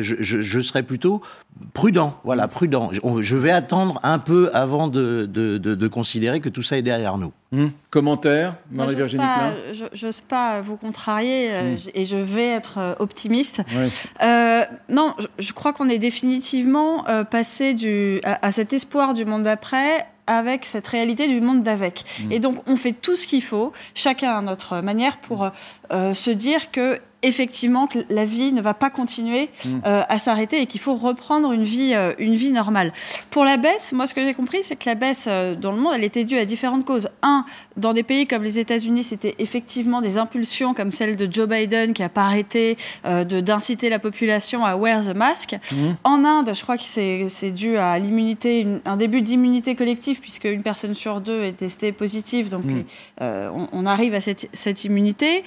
je, 0.00 0.16
je, 0.20 0.60
serais 0.60 0.82
plutôt 0.82 1.22
prudent. 1.72 2.18
Voilà, 2.24 2.48
prudent. 2.48 2.90
Je, 3.20 3.36
vais 3.36 3.50
attendre 3.50 4.00
un 4.02 4.18
peu 4.18 4.50
avant 4.54 4.88
de, 4.88 5.26
de, 5.26 5.58
de, 5.58 5.88
considérer 5.88 6.40
que 6.40 6.48
tout 6.48 6.62
ça 6.62 6.78
est 6.78 6.82
derrière 6.82 7.18
nous. 7.18 7.32
Mm. 7.52 7.68
Commentaire, 7.90 8.56
Marie-Virginie 8.70 9.22
Je 9.92 10.06
n'ose 10.06 10.20
pas 10.20 10.60
vous 10.60 10.76
contrarier 10.76 11.76
et 11.94 12.04
je 12.04 12.16
vais 12.16 12.48
être 12.48 12.96
optimiste. 12.98 13.62
non, 14.88 15.14
je, 15.38 15.52
crois 15.52 15.72
qu'on 15.72 15.88
est 15.88 15.98
définitivement 16.04 17.08
euh, 17.08 17.24
passer 17.24 17.72
du, 17.72 18.20
à, 18.24 18.52
cet 18.52 18.74
espoir 18.74 19.14
du 19.14 19.24
monde 19.24 19.44
d'après 19.44 20.06
avec 20.26 20.66
cette 20.66 20.86
réalité 20.86 21.28
du 21.28 21.40
monde 21.40 21.62
d'avec. 21.62 22.04
Mm. 22.04 22.32
Et 22.32 22.40
donc, 22.40 22.56
on 22.66 22.76
fait 22.76 22.92
tout 22.92 23.16
ce 23.16 23.26
qu'il 23.26 23.42
faut, 23.42 23.72
chacun 23.94 24.32
à 24.32 24.42
notre 24.42 24.82
manière, 24.82 25.16
pour 25.16 25.48
euh, 25.92 26.12
se 26.12 26.30
dire 26.30 26.70
que 26.70 27.00
effectivement 27.24 27.86
que 27.86 27.98
la 28.10 28.24
vie 28.24 28.52
ne 28.52 28.60
va 28.60 28.74
pas 28.74 28.90
continuer 28.90 29.48
mm. 29.64 29.68
euh, 29.86 30.02
à 30.08 30.18
s'arrêter 30.18 30.60
et 30.60 30.66
qu'il 30.66 30.80
faut 30.80 30.94
reprendre 30.94 31.52
une 31.52 31.64
vie, 31.64 31.92
euh, 31.94 32.12
une 32.18 32.34
vie 32.34 32.50
normale. 32.50 32.92
Pour 33.30 33.44
la 33.44 33.56
baisse, 33.56 33.92
moi 33.92 34.06
ce 34.06 34.14
que 34.14 34.24
j'ai 34.24 34.34
compris, 34.34 34.62
c'est 34.62 34.76
que 34.76 34.88
la 34.88 34.94
baisse 34.94 35.26
euh, 35.28 35.54
dans 35.54 35.72
le 35.72 35.78
monde, 35.78 35.94
elle 35.96 36.04
était 36.04 36.24
due 36.24 36.36
à 36.36 36.44
différentes 36.44 36.84
causes. 36.84 37.08
Un, 37.22 37.44
dans 37.76 37.94
des 37.94 38.02
pays 38.02 38.26
comme 38.26 38.42
les 38.42 38.58
États-Unis, 38.58 39.04
c'était 39.04 39.34
effectivement 39.38 40.02
des 40.02 40.18
impulsions 40.18 40.74
comme 40.74 40.90
celle 40.90 41.16
de 41.16 41.28
Joe 41.30 41.48
Biden 41.48 41.94
qui 41.94 42.02
n'a 42.02 42.08
pas 42.08 42.24
arrêté 42.24 42.76
d'inciter 43.04 43.88
la 43.88 43.98
population 43.98 44.64
à 44.64 44.76
wear 44.76 45.00
the 45.00 45.14
mask. 45.14 45.54
Mm. 45.72 45.76
En 46.04 46.24
Inde, 46.24 46.50
je 46.54 46.62
crois 46.62 46.76
que 46.76 46.84
c'est 46.84 47.50
dû 47.50 47.76
à 47.76 47.98
l'immunité, 47.98 48.66
un 48.84 48.96
début 48.96 49.22
d'immunité 49.22 49.74
collective 49.74 50.20
puisque 50.20 50.44
une 50.44 50.62
personne 50.62 50.94
sur 50.94 51.20
deux 51.20 51.42
est 51.42 51.52
testée 51.52 51.92
positive, 51.92 52.48
donc 52.48 52.64
mm. 52.66 52.84
on, 53.72 53.86
arrive 53.86 54.14
à 54.14 54.20
cette, 54.20 54.48
cette 54.52 54.84
immunité. 54.84 55.44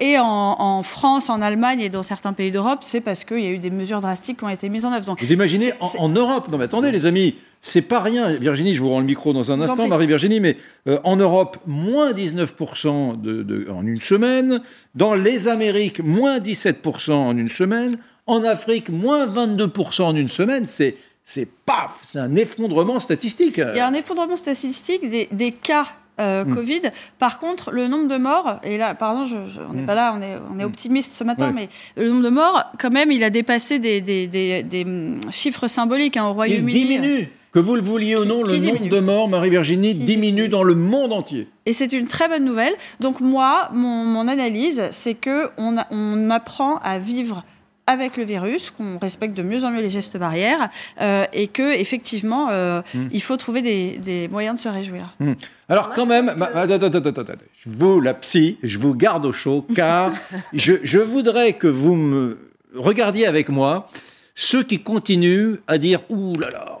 et 0.00 0.18
en, 0.18 0.24
en 0.24 0.82
France, 0.82 0.99
France, 1.00 1.30
en 1.30 1.40
Allemagne 1.40 1.80
et 1.80 1.88
dans 1.88 2.02
certains 2.02 2.34
pays 2.34 2.50
d'Europe, 2.50 2.80
c'est 2.82 3.00
parce 3.00 3.24
qu'il 3.24 3.40
y 3.40 3.46
a 3.46 3.50
eu 3.50 3.56
des 3.56 3.70
mesures 3.70 4.02
drastiques 4.02 4.36
qui 4.36 4.44
ont 4.44 4.50
été 4.50 4.68
mises 4.68 4.84
en 4.84 4.92
œuvre. 4.92 5.06
Donc, 5.06 5.22
vous 5.22 5.32
imaginez 5.32 5.72
en, 5.98 6.10
Europe 6.10 6.48
Non, 6.52 6.58
mais 6.58 6.64
attendez, 6.64 6.92
les 6.92 7.06
amis, 7.06 7.36
c'est 7.62 7.80
pas 7.80 8.00
rien. 8.00 8.36
Virginie, 8.36 8.74
je 8.74 8.82
vous 8.82 8.90
rends 8.90 9.00
le 9.00 9.06
micro 9.06 9.32
dans 9.32 9.50
un 9.50 9.62
instant, 9.62 9.88
Marie-Virginie, 9.88 10.40
mais 10.40 10.58
euh, 10.88 10.98
en 11.04 11.16
Europe, 11.16 11.56
moins 11.66 12.12
19% 12.12 13.18
de, 13.18 13.66
en 13.70 13.86
une 13.86 13.98
semaine. 13.98 14.60
Dans 14.94 15.14
les 15.14 15.48
Amériques, 15.48 16.00
moins 16.04 16.38
17% 16.38 17.12
en 17.12 17.38
une 17.38 17.48
semaine. 17.48 17.96
En 18.26 18.44
Afrique, 18.44 18.90
moins 18.90 19.26
22% 19.26 20.02
en 20.02 20.14
une 20.14 20.28
semaine. 20.28 20.66
C'est 20.66 20.96
c'est 21.24 21.48
paf, 21.64 22.00
c'est 22.02 22.18
un 22.18 22.34
effondrement 22.34 23.00
statistique. 23.00 23.58
Il 23.58 23.76
y 23.76 23.80
a 23.80 23.86
un 23.86 23.94
effondrement 23.94 24.36
statistique 24.36 25.08
des, 25.08 25.28
des 25.30 25.52
cas 25.52 25.86
euh, 26.20 26.44
hmm. 26.44 26.54
Covid. 26.54 26.80
Par 27.18 27.38
contre, 27.38 27.70
le 27.70 27.88
nombre 27.88 28.08
de 28.08 28.16
morts, 28.16 28.60
et 28.62 28.76
là, 28.76 28.94
pardon, 28.94 29.24
on 29.68 29.74
n'est 29.74 29.82
hmm. 29.82 29.86
pas 29.86 29.94
là, 29.94 30.14
on 30.16 30.22
est, 30.22 30.36
on 30.54 30.58
est 30.58 30.64
hmm. 30.64 30.66
optimiste 30.66 31.12
ce 31.12 31.24
matin, 31.24 31.52
mais 31.52 31.68
le 31.96 32.08
nombre 32.08 32.22
de 32.22 32.28
morts, 32.28 32.64
quand 32.78 32.90
même, 32.90 33.10
il 33.10 33.24
a 33.24 33.30
dépassé 33.30 33.78
des, 33.78 34.00
des, 34.00 34.26
des, 34.26 34.86
chiffres 35.30 35.68
symboliques 35.68 36.16
hein, 36.16 36.26
au 36.26 36.32
Royaume-Uni. 36.32 36.72
Il 36.72 36.88
diminue. 36.88 37.28
Que 37.52 37.58
vous 37.58 37.74
le 37.74 37.82
vouliez 37.82 38.14
ou 38.14 38.24
non, 38.24 38.44
le 38.44 38.58
nombre 38.58 38.88
de 38.88 39.00
morts, 39.00 39.28
Marie-Virginie, 39.28 39.94
diminue 39.94 40.48
dans 40.48 40.62
le 40.62 40.76
monde 40.76 41.12
entier. 41.12 41.48
Et 41.66 41.72
c'est 41.72 41.92
une 41.92 42.06
très 42.06 42.28
bonne 42.28 42.44
nouvelle. 42.44 42.74
Donc 43.00 43.20
moi, 43.20 43.70
mon, 43.72 44.04
mon 44.04 44.28
analyse, 44.28 44.84
c'est 44.92 45.14
que 45.14 45.48
on, 45.58 45.76
on 45.90 46.30
apprend 46.30 46.78
à 46.78 47.00
vivre 47.00 47.44
avec 47.90 48.16
le 48.16 48.24
virus, 48.24 48.70
qu'on 48.70 48.98
respecte 48.98 49.36
de 49.36 49.42
mieux 49.42 49.64
en 49.64 49.70
mieux 49.72 49.80
les 49.80 49.90
gestes 49.90 50.16
barrières 50.16 50.70
euh, 51.00 51.24
et 51.32 51.48
que 51.48 51.74
effectivement, 51.78 52.48
euh, 52.50 52.82
hmm. 52.94 53.08
il 53.10 53.20
faut 53.20 53.36
trouver 53.36 53.62
des, 53.62 54.28
moyens 54.28 54.56
de 54.56 54.60
se 54.60 54.68
réjouir. 54.68 55.14
Hmm. 55.18 55.32
Alors 55.68 55.92
quand 55.92 56.06
même, 56.06 56.32
je 56.36 57.68
vous 57.68 58.00
la 58.00 58.14
psy, 58.14 58.58
je 58.62 58.78
vous 58.78 58.94
garde 58.94 59.26
au 59.26 59.32
chaud 59.32 59.66
car 59.74 60.12
je, 60.52 60.98
voudrais 60.98 61.54
que 61.54 61.66
vous 61.66 61.96
me 61.96 62.38
regardiez 62.74 63.26
avec 63.26 63.48
moi 63.48 63.88
ceux 64.36 64.62
qui 64.62 64.80
continuent 64.80 65.56
à 65.66 65.78
dire 65.78 66.00
ouh 66.08 66.32
là 66.40 66.50
là. 66.50 66.76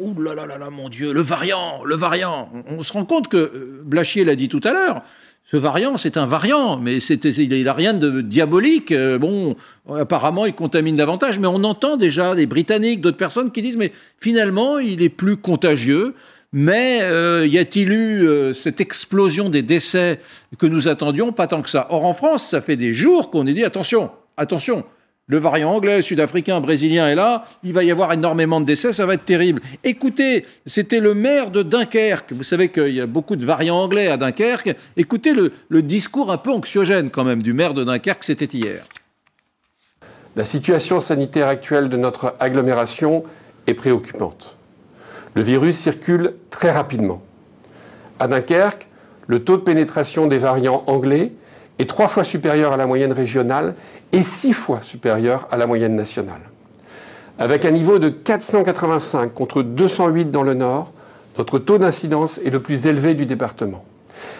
Ouh 0.00 0.22
là 0.22 0.34
là 0.34 0.46
là 0.46 0.56
là, 0.58 0.70
mon 0.70 0.88
Dieu, 0.88 1.12
le 1.12 1.20
variant, 1.20 1.84
le 1.84 1.96
variant. 1.96 2.48
On 2.68 2.80
se 2.80 2.92
rend 2.92 3.04
compte 3.04 3.26
que 3.26 3.36
euh, 3.36 3.82
Blachier 3.84 4.24
l'a 4.24 4.36
dit 4.36 4.48
tout 4.48 4.60
à 4.62 4.72
l'heure, 4.72 5.02
ce 5.48 5.56
variant, 5.56 5.96
c'est 5.96 6.16
un 6.16 6.26
variant, 6.26 6.76
mais 6.76 6.98
il 6.98 7.64
n'a 7.64 7.72
rien 7.72 7.94
de 7.94 8.20
diabolique. 8.20 8.90
Euh, 8.90 9.16
bon, 9.16 9.54
apparemment, 9.94 10.44
il 10.44 10.54
contamine 10.54 10.96
davantage, 10.96 11.38
mais 11.38 11.46
on 11.46 11.62
entend 11.62 11.96
déjà 11.96 12.34
des 12.34 12.46
Britanniques, 12.46 13.00
d'autres 13.00 13.16
personnes 13.16 13.52
qui 13.52 13.62
disent, 13.62 13.76
mais 13.76 13.92
finalement, 14.20 14.80
il 14.80 15.02
est 15.02 15.08
plus 15.08 15.36
contagieux. 15.36 16.14
Mais 16.52 17.00
euh, 17.02 17.46
y 17.46 17.58
a-t-il 17.58 17.92
eu 17.92 18.26
euh, 18.26 18.52
cette 18.52 18.80
explosion 18.80 19.48
des 19.48 19.62
décès 19.62 20.18
que 20.58 20.66
nous 20.66 20.88
attendions? 20.88 21.32
Pas 21.32 21.46
tant 21.46 21.62
que 21.62 21.70
ça. 21.70 21.86
Or, 21.90 22.04
en 22.04 22.12
France, 22.12 22.48
ça 22.48 22.60
fait 22.60 22.76
des 22.76 22.92
jours 22.92 23.30
qu'on 23.30 23.46
est 23.46 23.52
dit, 23.52 23.64
attention, 23.64 24.10
attention, 24.36 24.84
le 25.28 25.38
variant 25.38 25.72
anglais, 25.74 26.02
sud-africain, 26.02 26.60
brésilien 26.60 27.08
est 27.08 27.16
là, 27.16 27.44
il 27.64 27.72
va 27.72 27.82
y 27.82 27.90
avoir 27.90 28.12
énormément 28.12 28.60
de 28.60 28.64
décès, 28.64 28.92
ça 28.92 29.06
va 29.06 29.14
être 29.14 29.24
terrible. 29.24 29.60
Écoutez, 29.82 30.46
c'était 30.66 31.00
le 31.00 31.14
maire 31.14 31.50
de 31.50 31.64
Dunkerque, 31.64 32.32
vous 32.32 32.44
savez 32.44 32.68
qu'il 32.68 32.94
y 32.94 33.00
a 33.00 33.06
beaucoup 33.06 33.34
de 33.34 33.44
variants 33.44 33.76
anglais 33.76 34.06
à 34.06 34.16
Dunkerque, 34.16 34.76
écoutez 34.96 35.34
le, 35.34 35.82
discours 35.82 36.30
un 36.30 36.38
peu 36.38 36.52
anxiogène 36.52 37.10
quand 37.10 37.24
même 37.24 37.42
du 37.42 37.52
maire 37.52 37.74
de 37.74 37.82
Dunkerque, 37.82 38.22
c'était 38.22 38.44
hier. 38.44 38.84
La 40.36 40.44
situation 40.44 41.00
sanitaire 41.00 41.48
actuelle 41.48 41.88
de 41.88 41.96
notre 41.96 42.36
agglomération 42.38 43.24
est 43.66 43.74
préoccupante. 43.74 44.56
Le 45.34 45.42
virus 45.42 45.76
circule 45.76 46.34
très 46.50 46.70
rapidement. 46.70 47.20
À 48.20 48.28
Dunkerque, 48.28 48.86
le 49.26 49.42
taux 49.42 49.56
de 49.56 49.62
pénétration 49.62 50.28
des 50.28 50.38
variants 50.38 50.84
anglais 50.86 51.32
est 51.78 51.88
trois 51.88 52.08
fois 52.08 52.24
supérieur 52.24 52.72
à 52.72 52.76
la 52.76 52.86
moyenne 52.86 53.12
régionale 53.12 53.74
et 54.12 54.22
six 54.22 54.52
fois 54.52 54.80
supérieur 54.82 55.46
à 55.50 55.56
la 55.56 55.66
moyenne 55.66 55.96
nationale. 55.96 56.40
Avec 57.38 57.64
un 57.64 57.70
niveau 57.70 57.98
de 57.98 58.08
485 58.08 59.34
contre 59.34 59.62
208 59.62 60.30
dans 60.30 60.42
le 60.42 60.54
nord, 60.54 60.92
notre 61.36 61.58
taux 61.58 61.78
d'incidence 61.78 62.38
est 62.38 62.50
le 62.50 62.60
plus 62.60 62.86
élevé 62.86 63.14
du 63.14 63.26
département. 63.26 63.84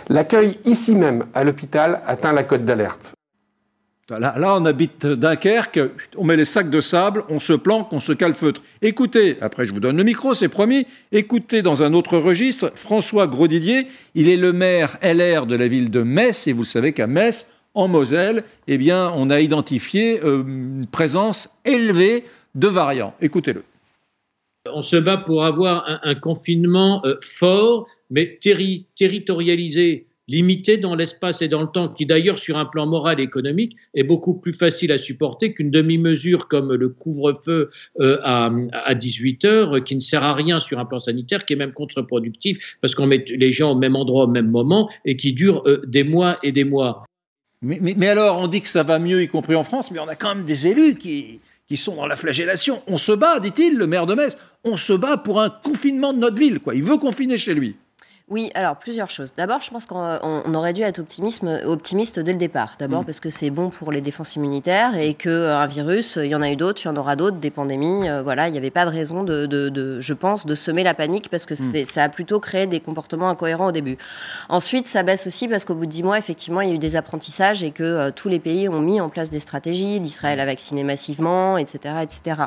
L'accueil 0.08 0.58
ici 0.64 0.94
même 0.94 1.26
à 1.34 1.44
l'hôpital 1.44 2.00
atteint 2.06 2.32
la 2.32 2.42
cote 2.42 2.64
d'alerte. 2.64 3.15
Là, 4.08 4.54
on 4.56 4.64
habite 4.64 5.04
Dunkerque, 5.04 5.80
on 6.16 6.22
met 6.22 6.36
les 6.36 6.44
sacs 6.44 6.70
de 6.70 6.80
sable, 6.80 7.24
on 7.28 7.40
se 7.40 7.52
planque, 7.52 7.92
on 7.92 7.98
se 7.98 8.12
calfeutre. 8.12 8.62
Écoutez, 8.80 9.36
après 9.40 9.66
je 9.66 9.72
vous 9.72 9.80
donne 9.80 9.96
le 9.96 10.04
micro, 10.04 10.32
c'est 10.32 10.48
promis, 10.48 10.86
écoutez 11.10 11.60
dans 11.60 11.82
un 11.82 11.92
autre 11.92 12.16
registre, 12.16 12.70
François 12.76 13.26
Grosdidier, 13.26 13.88
il 14.14 14.28
est 14.28 14.36
le 14.36 14.52
maire 14.52 14.96
LR 15.02 15.46
de 15.46 15.56
la 15.56 15.66
ville 15.66 15.90
de 15.90 16.02
Metz, 16.02 16.46
et 16.46 16.52
vous 16.52 16.62
savez 16.62 16.92
qu'à 16.92 17.08
Metz, 17.08 17.48
en 17.74 17.88
Moselle, 17.88 18.44
eh 18.68 18.78
on 18.92 19.28
a 19.28 19.40
identifié 19.40 20.22
euh, 20.22 20.44
une 20.46 20.86
présence 20.86 21.50
élevée 21.64 22.22
de 22.54 22.68
variants. 22.68 23.14
Écoutez-le. 23.20 23.64
On 24.72 24.82
se 24.82 24.96
bat 24.96 25.16
pour 25.16 25.44
avoir 25.44 25.84
un, 26.04 26.14
confinement 26.14 27.02
euh, 27.04 27.16
fort, 27.22 27.88
mais 28.10 28.38
terri 28.40 28.86
territorialisé 28.96 30.05
limité 30.28 30.76
dans 30.76 30.94
l'espace 30.94 31.42
et 31.42 31.48
dans 31.48 31.62
le 31.62 31.68
temps, 31.68 31.88
qui 31.88 32.06
d'ailleurs, 32.06 32.38
sur 32.38 32.56
un 32.56 32.64
plan 32.64 32.86
moral 32.86 33.20
et 33.20 33.22
économique, 33.22 33.76
est 33.94 34.02
beaucoup 34.02 34.34
plus 34.34 34.52
facile 34.52 34.92
à 34.92 34.98
supporter 34.98 35.52
qu'une 35.52 35.70
demi-mesure 35.70 36.48
comme 36.48 36.74
le 36.74 36.88
couvre-feu 36.88 37.70
euh, 38.00 38.18
à, 38.22 38.50
à 38.72 38.94
18 38.94 39.44
heures, 39.44 39.84
qui 39.84 39.94
ne 39.94 40.00
sert 40.00 40.22
à 40.22 40.34
rien 40.34 40.60
sur 40.60 40.78
un 40.78 40.84
plan 40.84 41.00
sanitaire, 41.00 41.44
qui 41.44 41.52
est 41.52 41.56
même 41.56 41.72
contre-productif, 41.72 42.76
parce 42.80 42.94
qu'on 42.94 43.06
met 43.06 43.24
les 43.28 43.52
gens 43.52 43.72
au 43.72 43.76
même 43.76 43.96
endroit 43.96 44.24
au 44.24 44.28
même 44.28 44.50
moment 44.50 44.90
et 45.04 45.16
qui 45.16 45.32
dure 45.32 45.62
euh, 45.66 45.82
des 45.86 46.04
mois 46.04 46.38
et 46.42 46.52
des 46.52 46.64
mois. 46.64 47.04
Mais, 47.62 47.78
mais, 47.80 47.94
mais, 47.96 48.08
alors, 48.08 48.40
on 48.40 48.48
dit 48.48 48.60
que 48.60 48.68
ça 48.68 48.82
va 48.82 48.98
mieux, 48.98 49.22
y 49.22 49.28
compris 49.28 49.54
en 49.54 49.64
France, 49.64 49.90
mais 49.90 49.98
on 49.98 50.08
a 50.08 50.14
quand 50.14 50.34
même 50.34 50.44
des 50.44 50.66
élus 50.66 50.96
qui, 50.96 51.40
qui 51.68 51.76
sont 51.76 51.96
dans 51.96 52.06
la 52.06 52.16
flagellation. 52.16 52.82
On 52.86 52.98
se 52.98 53.12
bat, 53.12 53.40
dit-il, 53.40 53.76
le 53.76 53.86
maire 53.86 54.06
de 54.06 54.14
Metz, 54.14 54.36
on 54.64 54.76
se 54.76 54.92
bat 54.92 55.16
pour 55.16 55.40
un 55.40 55.50
confinement 55.50 56.12
de 56.12 56.18
notre 56.18 56.36
ville. 56.36 56.60
Quoi. 56.60 56.74
Il 56.74 56.82
veut 56.82 56.98
confiner 56.98 57.38
chez 57.38 57.54
lui. 57.54 57.76
Oui, 58.28 58.50
alors 58.56 58.74
plusieurs 58.74 59.08
choses. 59.08 59.32
D'abord, 59.36 59.60
je 59.60 59.70
pense 59.70 59.86
qu'on 59.86 60.52
aurait 60.52 60.72
dû 60.72 60.82
être 60.82 60.98
optimiste 60.98 62.18
dès 62.18 62.32
le 62.32 62.38
départ. 62.38 62.74
D'abord 62.76 63.02
mmh. 63.02 63.04
parce 63.04 63.20
que 63.20 63.30
c'est 63.30 63.50
bon 63.50 63.70
pour 63.70 63.92
les 63.92 64.00
défenses 64.00 64.34
immunitaires 64.34 64.96
et 64.96 65.14
qu'un 65.14 65.30
euh, 65.30 65.66
virus, 65.66 66.18
il 66.20 66.26
y 66.26 66.34
en 66.34 66.42
a 66.42 66.50
eu 66.50 66.56
d'autres, 66.56 66.82
il 66.84 66.86
y 66.86 66.90
en 66.90 66.96
aura 66.96 67.14
d'autres, 67.14 67.36
des 67.36 67.52
pandémies. 67.52 68.08
Euh, 68.08 68.22
voilà, 68.24 68.48
il 68.48 68.50
n'y 68.50 68.58
avait 68.58 68.72
pas 68.72 68.84
de 68.84 68.90
raison, 68.90 69.22
de, 69.22 69.46
de, 69.46 69.68
de, 69.68 70.00
je 70.00 70.12
pense, 70.12 70.44
de 70.44 70.56
semer 70.56 70.82
la 70.82 70.92
panique 70.92 71.28
parce 71.28 71.46
que 71.46 71.54
mmh. 71.54 71.84
ça 71.84 72.02
a 72.02 72.08
plutôt 72.08 72.40
créé 72.40 72.66
des 72.66 72.80
comportements 72.80 73.28
incohérents 73.28 73.68
au 73.68 73.72
début. 73.72 73.96
Ensuite, 74.48 74.88
ça 74.88 75.04
baisse 75.04 75.28
aussi 75.28 75.46
parce 75.46 75.64
qu'au 75.64 75.76
bout 75.76 75.86
de 75.86 75.92
dix 75.92 76.02
mois, 76.02 76.18
effectivement, 76.18 76.62
il 76.62 76.70
y 76.70 76.72
a 76.72 76.74
eu 76.74 76.78
des 76.78 76.96
apprentissages 76.96 77.62
et 77.62 77.70
que 77.70 77.84
euh, 77.84 78.10
tous 78.10 78.28
les 78.28 78.40
pays 78.40 78.68
ont 78.68 78.80
mis 78.80 79.00
en 79.00 79.08
place 79.08 79.30
des 79.30 79.38
stratégies. 79.38 80.00
L'Israël 80.00 80.40
a 80.40 80.46
vacciné 80.46 80.82
massivement, 80.82 81.58
etc. 81.58 81.94
etc. 82.02 82.42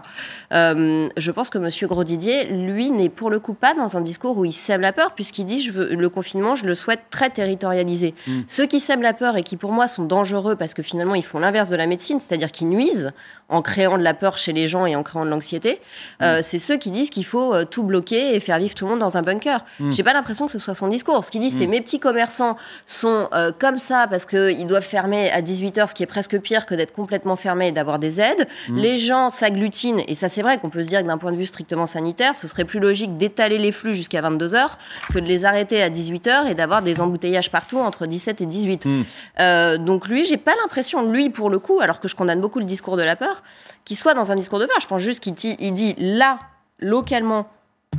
Euh, 0.52 1.08
je 1.16 1.32
pense 1.32 1.50
que 1.50 1.58
M. 1.58 1.70
Grosdidier, 1.88 2.48
lui, 2.48 2.90
n'est 2.90 3.08
pour 3.08 3.30
le 3.30 3.40
coup 3.40 3.54
pas 3.54 3.74
dans 3.74 3.96
un 3.96 4.02
discours 4.02 4.38
où 4.38 4.44
il 4.44 4.52
sème 4.52 4.82
la 4.82 4.92
peur 4.92 5.14
puisqu'il 5.16 5.46
dit 5.46 5.69
le 5.76 6.10
confinement, 6.10 6.56
je 6.56 6.66
le 6.66 6.76
souhaite 6.76 7.02
très 7.10 7.30
territorialisé. 7.30 8.14
Mm. 8.28 8.42
Ceux 8.48 8.66
qui 8.66 8.80
sèment 8.80 9.02
la 9.02 9.14
peur 9.14 9.38
et 9.38 9.44
qui, 9.44 9.58
pour 9.58 9.72
moi, 9.72 9.88
sont 9.88 10.04
dangereux 10.04 10.56
parce 10.56 10.74
que 10.74 10.84
finalement, 10.84 11.16
ils 11.16 11.24
font 11.24 11.40
l'inverse 11.40 11.70
de 11.70 11.76
la 11.76 11.88
médecine, 11.88 12.20
c'est-à-dire 12.20 12.52
qu'ils 12.52 12.70
nuisent 12.70 13.12
en 13.50 13.62
créant 13.62 13.98
de 13.98 14.04
la 14.04 14.14
peur 14.14 14.38
chez 14.38 14.54
les 14.54 14.68
gens 14.68 14.86
et 14.86 14.96
en 14.96 15.04
créant 15.04 15.26
de 15.26 15.30
l'anxiété, 15.30 15.82
euh, 16.22 16.40
mm. 16.40 16.42
c'est 16.44 16.60
ceux 16.60 16.78
qui 16.78 16.92
disent 16.92 17.10
qu'il 17.10 17.26
faut 17.26 17.54
euh, 17.54 17.66
tout 17.66 17.84
bloquer 17.84 18.36
et 18.36 18.40
faire 18.40 18.60
vivre 18.60 18.76
tout 18.76 18.86
le 18.86 18.92
monde 18.92 19.00
dans 19.00 19.18
un 19.18 19.22
bunker. 19.22 19.66
Mm. 19.80 19.92
J'ai 19.92 20.04
pas 20.04 20.14
l'impression 20.14 20.46
que 20.46 20.52
ce 20.52 20.60
soit 20.60 20.76
son 20.76 20.88
discours. 20.88 21.24
Ce 21.26 21.32
qu'il 21.32 21.42
dit, 21.42 21.50
c'est 21.50 21.68
mes 21.68 21.82
petits 21.82 22.00
commerçants 22.00 22.56
sont 22.86 23.28
euh, 23.34 23.52
comme 23.58 23.80
ça 23.80 24.08
parce 24.08 24.26
qu'ils 24.26 24.68
doivent 24.68 24.84
fermer 24.84 25.32
à 25.32 25.42
18h, 25.42 25.90
ce 25.90 25.96
qui 25.96 26.04
est 26.04 26.08
presque 26.08 26.40
pire 26.40 26.66
que 26.66 26.76
d'être 26.76 26.94
complètement 26.94 27.36
fermé 27.36 27.68
et 27.68 27.72
d'avoir 27.72 28.00
des 28.00 28.22
aides. 28.22 28.48
Les 28.70 28.98
gens 28.98 29.30
s'agglutinent, 29.30 30.04
et 30.08 30.14
ça, 30.14 30.30
c'est 30.30 30.42
vrai 30.42 30.58
qu'on 30.58 30.70
peut 30.70 30.84
se 30.84 30.90
dire 30.90 31.02
que 31.02 31.08
d'un 31.08 31.18
point 31.18 31.32
de 31.32 31.38
vue 31.38 31.46
strictement 31.46 31.86
sanitaire, 31.86 32.36
ce 32.36 32.48
serait 32.48 32.66
plus 32.66 32.80
logique 32.80 33.18
d'étaler 33.18 33.58
les 33.58 33.72
flux 33.72 33.96
jusqu'à 33.96 34.22
22h 34.22 34.72
que 35.12 35.20
de 35.20 35.26
les 35.26 35.46
arrêter 35.46 35.59
à 35.60 35.90
18h 35.90 36.48
et 36.48 36.56
d'avoir 36.56 36.82
des 36.82 37.02
embouteillages 37.02 37.52
partout 37.52 37.80
entre 37.80 38.06
17 38.06 38.42
et 38.42 38.46
18. 38.46 38.86
Mm. 38.86 39.04
Euh, 39.40 39.78
donc 39.78 40.08
lui, 40.08 40.26
j'ai 40.26 40.38
pas 40.38 40.54
l'impression, 40.62 41.10
lui 41.10 41.30
pour 41.30 41.50
le 41.50 41.60
coup, 41.60 41.80
alors 41.80 42.00
que 42.00 42.08
je 42.08 42.16
condamne 42.16 42.42
beaucoup 42.42 42.60
le 42.60 42.66
discours 42.66 42.98
de 42.98 43.04
la 43.04 43.16
peur, 43.16 43.44
qu'il 43.86 43.98
soit 43.98 44.14
dans 44.14 44.32
un 44.32 44.36
discours 44.36 44.60
de 44.60 44.66
peur. 44.66 44.78
Je 44.80 44.88
pense 44.88 45.02
juste 45.02 45.22
qu'il 45.22 45.34
dit 45.74 45.96
là, 45.98 46.40
localement, 46.80 47.48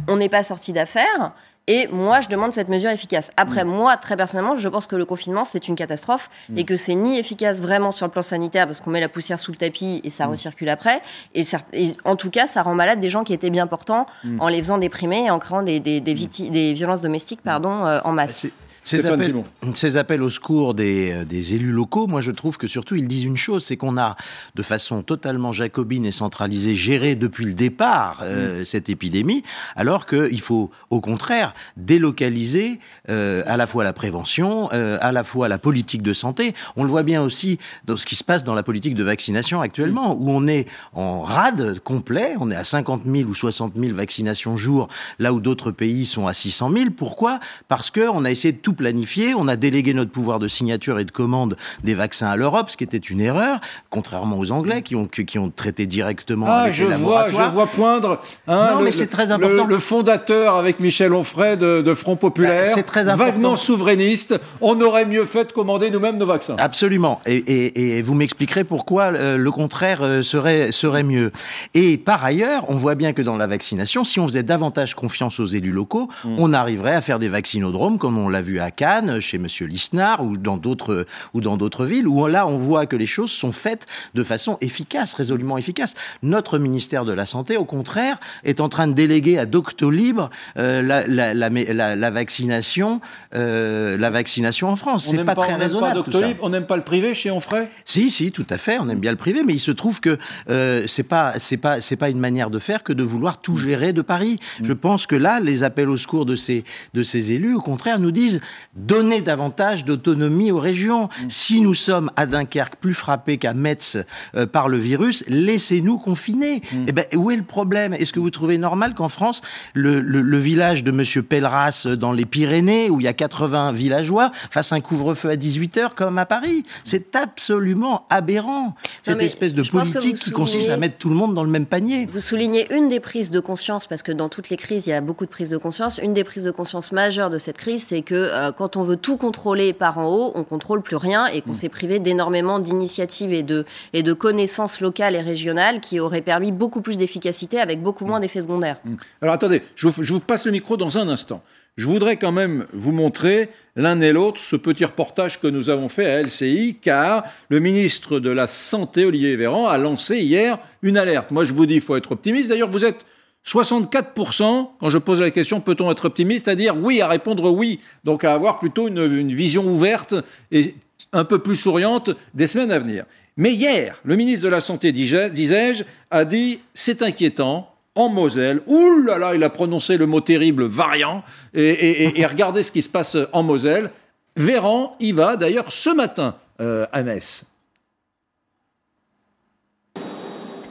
on 0.09 0.17
n'est 0.17 0.29
pas 0.29 0.43
sorti 0.43 0.73
d'affaires. 0.73 1.33
Et 1.73 1.87
moi, 1.93 2.21
je 2.21 2.27
demande 2.27 2.53
cette 2.53 2.69
mesure 2.69 2.91
efficace. 2.91 3.31
Après, 3.37 3.65
mm. 3.65 3.69
moi, 3.69 3.97
très 3.97 4.17
personnellement, 4.17 4.57
je 4.57 4.69
pense 4.69 4.89
que 4.89 4.97
le 4.97 5.05
confinement, 5.05 5.45
c'est 5.45 5.69
une 5.69 5.77
catastrophe 5.77 6.29
mm. 6.49 6.59
et 6.59 6.65
que 6.65 6.77
c'est 6.77 6.97
ni 6.97 7.17
efficace 7.17 7.61
vraiment 7.61 7.93
sur 7.93 8.07
le 8.07 8.11
plan 8.11 8.23
sanitaire 8.23 8.67
parce 8.67 8.81
qu'on 8.81 8.91
met 8.91 8.99
la 8.99 9.09
poussière 9.09 9.39
sous 9.39 9.53
le 9.53 9.57
tapis 9.57 10.01
et 10.03 10.11
ça 10.11 10.27
mm. 10.27 10.31
recircule 10.33 10.69
après. 10.69 11.01
Et, 11.37 11.45
et, 11.73 11.95
en 12.05 12.17
tout 12.17 12.31
cas, 12.31 12.49
ça 12.49 12.63
rend 12.63 12.75
malade 12.75 12.99
des 12.99 13.09
gens 13.09 13.23
qui 13.23 13.33
étaient 13.33 13.51
bien 13.51 13.69
portants 13.69 14.07
en 14.41 14.49
les 14.49 14.59
faisant 14.59 14.79
déprimer 14.79 15.27
et 15.27 15.31
en 15.31 15.39
créant 15.39 15.63
des, 15.63 15.79
des, 15.79 16.01
des, 16.01 16.15
des 16.15 16.73
violences 16.73 17.03
domestiques 17.03 17.43
pardon, 17.43 17.87
euh, 17.87 18.01
en 18.03 18.11
masse. 18.11 18.49
Ces 18.85 19.07
appels, 19.07 19.35
ces 19.75 19.97
appels, 19.97 20.23
au 20.23 20.31
secours 20.31 20.75
des, 20.75 21.13
euh, 21.13 21.25
des, 21.25 21.55
élus 21.55 21.73
locaux, 21.73 22.07
moi 22.07 22.21
je 22.21 22.31
trouve 22.31 22.57
que 22.57 22.67
surtout 22.67 22.95
ils 22.97 23.07
disent 23.09 23.25
une 23.25 23.37
chose, 23.37 23.65
c'est 23.65 23.77
qu'on 23.77 23.99
a 23.99 24.17
de 24.55 24.63
façon 24.63 25.03
totalement 25.03 25.53
jacobine 25.53 26.07
et 26.07 26.13
centralisée 26.13 26.75
géré 26.75 27.15
depuis 27.15 27.45
le 27.45 27.55
départ 27.55 28.21
euh, 28.23 28.61
mm. 28.61 28.65
cette 28.65 28.89
épidémie, 28.89 29.43
alors 29.77 30.07
qu'il 30.07 30.41
faut 30.41 30.71
au 30.91 31.01
contraire 31.01 31.53
délocaliser 31.77 32.79
euh, 33.09 33.43
à 33.47 33.57
la 33.57 33.67
fois 33.67 33.85
la 33.85 33.93
prévention, 33.93 34.69
euh, 34.73 34.99
à 35.01 35.13
la 35.13 35.25
fois 35.25 35.49
la 35.49 35.59
politique 35.59 36.03
de 36.03 36.13
santé. 36.13 36.55
On 36.77 36.85
le 36.85 36.91
voit 36.91 37.03
bien 37.03 37.23
aussi 37.23 37.59
dans 37.85 37.97
ce 37.97 38.07
qui 38.07 38.17
se 38.17 38.25
passe 38.25 38.45
dans 38.45 38.55
la 38.55 38.63
politique 38.63 38.95
de 38.95 39.05
vaccination 39.05 39.61
actuellement, 39.61 40.15
mm. 40.15 40.23
où 40.23 40.31
on 40.31 40.47
est 40.47 40.67
en 40.95 41.23
rade 41.23 41.81
complet, 41.81 42.35
on 42.41 42.51
est 42.51 42.57
à 42.57 42.65
50 42.65 43.03
000 43.05 43.29
ou 43.29 43.35
60 43.35 43.75
000 43.77 43.95
vaccinations 43.95 44.57
jour, 44.57 44.89
là 45.19 45.33
où 45.33 45.41
d'autres 45.41 45.71
pays 45.71 46.07
sont 46.07 46.27
à 46.27 46.35
600 46.35 46.73
000. 46.73 46.85
Pourquoi? 46.97 47.41
Parce 47.69 47.91
qu'on 47.91 48.25
a 48.25 48.31
essayé 48.31 48.53
de 48.53 48.59
tout 48.59 48.70
planifié. 48.75 49.35
On 49.35 49.49
a 49.49 49.57
délégué 49.57 49.95
notre 49.95 50.11
pouvoir 50.11 50.39
de 50.39 50.49
signature 50.49 50.99
et 50.99 51.05
de 51.05 51.11
commande 51.11 51.57
des 51.85 51.95
vaccins 51.95 52.29
à 52.29 52.37
l'Europe, 52.37 52.71
ce 52.71 52.77
qui 52.77 52.85
était 52.85 52.99
une 52.99 53.21
erreur, 53.21 53.61
contrairement 53.89 54.39
aux 54.39 54.51
Anglais 54.53 54.83
qui 54.83 54.97
ont, 54.97 55.07
qui 55.07 55.39
ont 55.39 55.51
traité 55.51 55.87
directement 55.87 56.47
ah, 56.49 56.63
avec 56.63 56.75
je 56.75 56.85
les 56.85 56.97
vois, 56.97 57.31
Je 57.31 57.37
vois 57.37 57.67
poindre 57.67 58.21
hein, 58.47 58.75
non, 58.75 58.83
mais 58.83 58.93
c'est 58.93 59.07
très 59.07 59.31
important. 59.31 59.67
Le, 59.67 59.79
fondateur 59.79 60.57
avec 60.57 60.81
Michel 60.81 61.13
Onfray 61.13 61.57
de, 61.57 61.95
Front 61.95 62.17
Populaire, 62.17 62.65
bah, 62.65 62.71
c'est 62.75 62.83
très 62.83 63.09
important. 63.09 63.25
vaguement 63.25 63.57
souverainiste. 63.57 64.39
On 64.61 64.81
aurait 64.81 65.07
mieux 65.07 65.27
fait 65.27 65.47
de 65.47 65.53
commander 65.53 65.91
nous-mêmes 65.91 66.17
nos 66.17 66.27
vaccins. 66.27 66.57
Absolument. 66.59 67.21
Et, 67.27 67.37
et, 67.37 67.99
et 67.99 68.03
vous 68.03 68.15
m'expliquerez 68.15 68.65
pourquoi 68.65 69.13
euh, 69.13 69.37
le 69.37 69.51
contraire 69.51 70.03
euh, 70.03 70.23
serait, 70.23 70.73
serait 70.73 71.03
mieux. 71.03 71.33
Et 71.75 71.99
par 71.99 72.25
ailleurs, 72.25 72.65
on 72.69 72.75
voit 72.75 72.95
bien 72.95 73.13
que 73.13 73.23
dans 73.23 73.37
la 73.37 73.47
vaccination, 73.47 74.05
si 74.05 74.21
on 74.21 74.27
faisait 74.27 74.43
davantage 74.43 74.95
confiance 74.95 75.41
aux 75.41 75.47
élus 75.47 75.73
locaux, 75.73 76.09
mm. 76.25 76.37
on 76.39 76.53
arriverait 76.53 76.95
à 76.95 77.01
faire 77.01 77.19
des 77.19 77.29
vaccinodromes 77.29 77.99
comme 77.99 78.19
on 78.19 78.29
l'a 78.29 78.43
vu 78.43 78.60
à 78.61 78.71
Cannes, 78.71 79.21
chez 79.21 79.39
Monsieur 79.39 79.67
Lisnard 79.67 80.25
ou 80.25 80.37
dans 80.37 80.57
d'autres 80.57 81.07
ou 81.35 81.41
dans 81.41 81.57
d'autres 81.57 81.85
villes 81.85 82.07
où 82.07 82.27
là 82.27 82.47
on 82.47 82.57
voit 82.57 82.87
que 82.87 82.97
les 82.97 83.07
choses 83.07 83.31
sont 83.31 83.53
faites 83.53 83.87
de 84.15 84.23
façon 84.23 84.59
efficace, 84.61 85.15
résolument 85.15 85.59
efficace. 85.59 85.95
Notre 86.23 86.59
ministère 86.59 87.05
de 87.05 87.13
la 87.13 87.27
santé, 87.27 87.57
au 87.57 87.65
contraire, 87.65 88.19
est 88.45 88.61
en 88.61 88.69
train 88.69 88.87
de 88.87 88.93
déléguer 88.93 89.39
à 89.39 89.47
Doctolib 89.47 90.21
euh, 90.57 90.83
la, 90.83 91.07
la, 91.07 91.35
la, 91.35 91.97
la, 91.97 92.11
vaccination, 92.11 93.01
euh, 93.35 93.97
la 93.97 94.11
vaccination 94.11 94.69
en 94.69 94.77
France. 94.77 95.07
C'est 95.07 95.25
pas, 95.25 95.35
pas, 95.35 95.43
très 95.43 95.55
on 95.55 95.59
raisonnable. 95.59 96.03
Pas 96.03 96.11
Doctolib, 96.11 96.37
on 96.43 96.51
n'aime 96.51 96.67
pas 96.67 96.77
le 96.77 96.85
privé 96.85 97.15
chez 97.15 97.31
Onfray? 97.31 97.69
Si, 97.85 98.11
si, 98.11 98.33
tout 98.33 98.47
à 98.51 98.57
fait. 98.57 98.79
On 98.81 98.89
aime 98.89 99.01
bien 99.01 99.11
le 99.11 99.17
privé, 99.17 99.43
mais 99.45 99.55
il 99.55 99.61
se 99.61 99.71
trouve 99.71 100.01
que 100.01 100.19
euh, 100.49 100.85
c'est 100.87 101.03
pas 101.03 101.35
c'est 101.39 101.57
pas 101.57 101.81
c'est 101.81 101.97
pas 101.97 102.09
une 102.09 102.19
manière 102.19 102.51
de 102.51 102.59
faire 102.59 102.83
que 102.83 102.93
de 102.93 103.03
vouloir 103.03 103.41
tout 103.41 103.57
gérer 103.57 103.93
de 103.93 104.03
Paris. 104.03 104.39
Mm. 104.61 104.65
Je 104.65 104.73
pense 104.73 105.07
que 105.07 105.17
là, 105.17 105.41
les 105.41 105.63
appels 105.63 105.89
au 105.89 105.97
secours 105.97 106.27
de 106.27 106.37
ces 106.37 106.65
de 106.95 107.03
ces 107.03 107.33
élus, 107.33 107.55
au 107.55 107.61
contraire, 107.61 107.99
nous 107.99 108.11
disent 108.11 108.41
donner 108.75 109.21
davantage 109.21 109.85
d'autonomie 109.85 110.53
aux 110.53 110.59
régions. 110.59 111.09
Si 111.29 111.61
nous 111.61 111.75
sommes 111.75 112.11
à 112.17 112.27
Dunkerque 112.27 112.77
plus 112.77 112.95
frappés 112.95 113.39
qu'à 113.39 113.55
Metz 113.55 113.97
euh, 114.35 114.47
par 114.47 114.69
le 114.69 114.79
virus, 114.79 115.25
laissez-nous 115.29 115.99
confiner. 115.99 116.63
Mm. 116.73 116.85
Eh 116.89 116.93
ben, 116.93 117.05
où 117.17 117.31
est 117.31 117.37
le 117.37 117.43
problème? 117.43 117.95
Est-ce 117.95 118.13
que 118.13 118.21
vous 118.21 118.31
trouvez 118.31 118.59
normal 118.59 118.95
qu'en 118.95 119.09
France, 119.09 119.43
le, 119.75 120.01
le, 120.01 120.39
village 120.39 120.85
de 120.85 120.91
Monsieur 120.91 121.23
Pelleras 121.23 121.87
dans 121.99 122.13
les 122.13 122.25
Pyrénées, 122.25 122.91
où 122.91 123.01
il 123.01 123.05
y 123.05 123.09
a 123.09 123.13
80 123.13 123.73
villageois, 123.73 124.31
fasse 124.51 124.73
un 124.73 124.81
couvre-feu 124.81 125.31
à 125.31 125.37
18h 125.37 125.95
comme 125.95 126.19
à 126.19 126.27
Paris? 126.27 126.65
C'est 126.85 127.15
absolument 127.17 128.07
aberrant. 128.11 128.75
Cette 129.03 129.23
espèce 129.23 129.55
de 129.55 129.63
politique 129.63 130.17
qui 130.17 130.31
consiste 130.31 130.71
à 130.71 130.77
mettre 130.77 130.99
tout 130.99 131.09
le 131.09 131.15
monde 131.15 131.35
dans 131.35 131.45
le 131.45 131.51
même 131.51 131.67
panier. 131.67 132.07
Vous 132.07 132.21
soulignez 132.21 132.73
une 132.75 132.89
des 132.89 133.01
prises 133.01 133.31
de 133.31 133.41
conscience, 133.41 133.87
parce 133.87 134.03
que 134.03 134.13
dans 134.13 134.29
toutes 134.29 134.49
les 134.49 134.57
crises, 134.57 134.87
il 134.87 134.91
y 134.91 134.95
a 134.95 135.01
beaucoup 135.01 135.25
de 135.25 135.31
prises 135.31 135.51
de 135.51 135.57
conscience. 135.57 135.99
Une 136.03 136.15
des 136.15 136.25
prises 136.25 136.45
de 136.45 136.51
conscience 136.51 136.93
majeures 136.93 137.31
de 137.31 137.39
cette 137.39 137.59
crise, 137.59 137.85
c'est 137.87 138.03
que 138.03 138.31
euh, 138.41 138.53
quand 138.53 138.77
on 138.77 138.83
veut 138.83 138.97
tout 138.97 139.17
contrôler 139.17 139.73
par 139.73 139.99
en 139.99 140.07
haut, 140.07 140.33
on 140.35 140.45
contrôle 140.45 140.83
plus 140.83 140.97
rien 140.97 141.27
et 141.27 141.43
qu'on 141.43 141.51
mm. 141.51 141.55
s'est 141.55 141.69
privé 141.69 141.99
d'énormément 141.99 142.59
d'initiatives 142.59 143.33
et 143.33 143.43
de, 143.43 143.65
et 143.93 144.03
de 144.03 144.13
connaissances 144.13 144.81
locales 144.81 145.15
et 145.15 145.21
régionales 145.21 145.81
qui 145.81 146.01
auraient 146.01 146.21
permis 146.21 146.53
beaucoup 146.53 146.81
plus 146.81 146.99
d'efficacité 146.99 147.61
avec 147.61 147.83
beaucoup 147.83 148.07
moins 148.07 148.19
mm. 148.19 148.23
d'effets 148.23 148.43
secondaires. 148.43 148.81
Mm. 148.85 148.95
Alors 149.23 149.35
attendez, 149.35 149.63
je 149.77 149.89
vous 149.89 150.21
passe 150.21 150.47
le 150.47 150.53
micro 150.53 150.77
dans 150.77 150.99
un 150.99 151.09
instant. 151.09 151.43
Je 151.77 151.87
voudrais 151.87 152.17
quand 152.17 152.33
même 152.33 152.67
vous 152.73 152.93
montrer 152.93 153.49
l'un 153.77 154.01
et 154.01 154.13
l'autre 154.13 154.41
ce 154.41 154.57
petit 154.57 154.85
reportage 154.85 155.41
que 155.41 155.47
nous 155.47 155.71
avons 155.71 155.89
fait 155.89 156.11
à 156.11 156.23
LCI, 156.23 156.77
car 156.83 157.25
le 157.49 157.61
ministre 157.61 158.21
de 158.21 158.31
la 158.31 158.47
Santé, 158.47 159.05
Olivier 159.05 159.37
Véran, 159.37 159.67
a 159.67 159.79
lancé 159.79 160.19
hier 160.19 160.59
une 160.83 160.99
alerte. 160.99 161.31
Moi, 161.31 161.45
je 161.45 161.55
vous 161.55 161.67
dis, 161.67 161.77
il 161.77 161.81
faut 161.81 161.97
être 161.97 162.13
optimiste. 162.13 162.51
D'ailleurs, 162.51 162.71
vous 162.71 162.85
êtes 162.85 163.07
64%, 163.47 164.69
quand 164.79 164.91
je 164.91 164.99
pose 164.99 165.21
la 165.21 165.31
question, 165.31 165.61
peut-on 165.61 165.91
être 165.91 166.07
optimiste, 166.07 166.49
à 166.49 166.55
dire 166.55 166.77
oui, 166.77 167.01
à 167.01 167.09
répondre 167.09 167.51
oui. 167.51 167.81
Donc 168.05 168.25
à 168.25 168.35
avoir 168.35 168.59
plutôt 168.59 168.89
une, 168.89 168.99
une 168.99 169.33
vision 169.33 169.65
ouverte 169.65 170.15
et 170.53 170.75
un 171.13 171.25
peu 171.25 171.39
plus 171.39 171.57
souriante 171.57 172.11
des 172.35 172.47
semaines 172.47 172.71
à 172.71 172.79
venir. 172.79 173.05
Mais 173.37 173.53
hier, 173.53 174.01
le 174.05 174.17
ministre 174.17 174.45
de 174.45 174.51
la 174.51 174.61
Santé, 174.61 174.93
disais-je, 174.93 175.85
a 176.11 176.25
dit 176.25 176.61
c'est 176.75 177.03
inquiétant, 177.03 177.71
en 177.95 178.09
Moselle. 178.09 178.61
Ouh 178.67 179.03
là 179.03 179.19
là, 179.19 179.35
il 179.35 179.43
a 179.43 179.51
prononcé 179.51 179.97
le 179.97 180.07
mot 180.07 180.21
terrible 180.21 180.65
variant. 180.65 181.23
Et, 181.55 182.27
regardez 182.27 182.63
ce 182.63 182.73
qui 182.73 182.83
se 182.83 182.89
passe 182.89 183.17
en 183.33 183.43
Moselle. 183.43 183.91
Véran 184.37 184.97
y 185.01 185.13
va 185.13 185.37
d'ailleurs 185.37 185.73
ce 185.73 185.91
matin 185.91 186.37
euh, 186.61 186.87
à 186.93 187.03
Metz. 187.03 187.45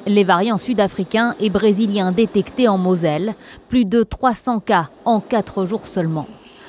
Les 0.06 0.24
variants 0.24 0.58
sud-africains 0.58 1.36
et 1.40 1.50
brésiliens 1.50 2.12
détectés 2.12 2.68
en 2.68 2.78
Moselle, 2.78 3.36
plus 3.68 3.86
de 3.86 4.04
300 4.04 4.62
cas 4.62 4.90
en 5.06 5.20
4 5.20 5.66
jours 5.66 5.86
seulement. 5.86 6.28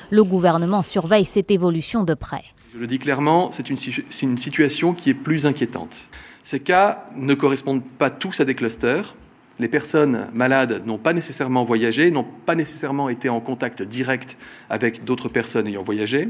Le 0.09 0.23
gouvernement 0.23 0.83
surveille 0.83 1.25
cette 1.25 1.51
évolution 1.51 2.03
de 2.03 2.13
près. 2.13 2.43
Je 2.73 2.77
le 2.77 2.87
dis 2.87 2.99
clairement, 2.99 3.49
c'est 3.51 3.69
une, 3.69 3.77
une 4.21 4.37
situation 4.37 4.93
qui 4.93 5.09
est 5.09 5.15
plus 5.15 5.45
inquiétante. 5.45 6.09
Ces 6.43 6.59
cas 6.59 7.05
ne 7.15 7.33
correspondent 7.33 7.83
pas 7.83 8.09
tous 8.09 8.39
à 8.39 8.45
des 8.45 8.55
clusters, 8.55 9.15
les 9.59 9.67
personnes 9.67 10.27
malades 10.33 10.85
n'ont 10.85 10.97
pas 10.97 11.13
nécessairement 11.13 11.63
voyagé, 11.63 12.09
n'ont 12.11 12.25
pas 12.45 12.55
nécessairement 12.55 13.09
été 13.09 13.29
en 13.29 13.39
contact 13.39 13.83
direct 13.83 14.37
avec 14.69 15.03
d'autres 15.03 15.29
personnes 15.29 15.67
ayant 15.67 15.83
voyagé. 15.83 16.29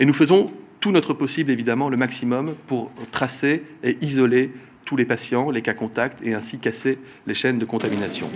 Et 0.00 0.06
nous 0.06 0.14
faisons 0.14 0.50
tout 0.80 0.90
notre 0.90 1.14
possible, 1.14 1.50
évidemment, 1.50 1.88
le 1.88 1.96
maximum 1.96 2.54
pour 2.66 2.90
tracer 3.10 3.64
et 3.82 3.98
isoler 4.02 4.52
tous 4.84 4.96
les 4.96 5.04
patients, 5.04 5.50
les 5.50 5.62
cas 5.62 5.74
contacts, 5.74 6.24
et 6.24 6.34
ainsi 6.34 6.58
casser 6.58 6.98
les 7.26 7.34
chaînes 7.34 7.58
de 7.58 7.64
contamination. 7.64 8.28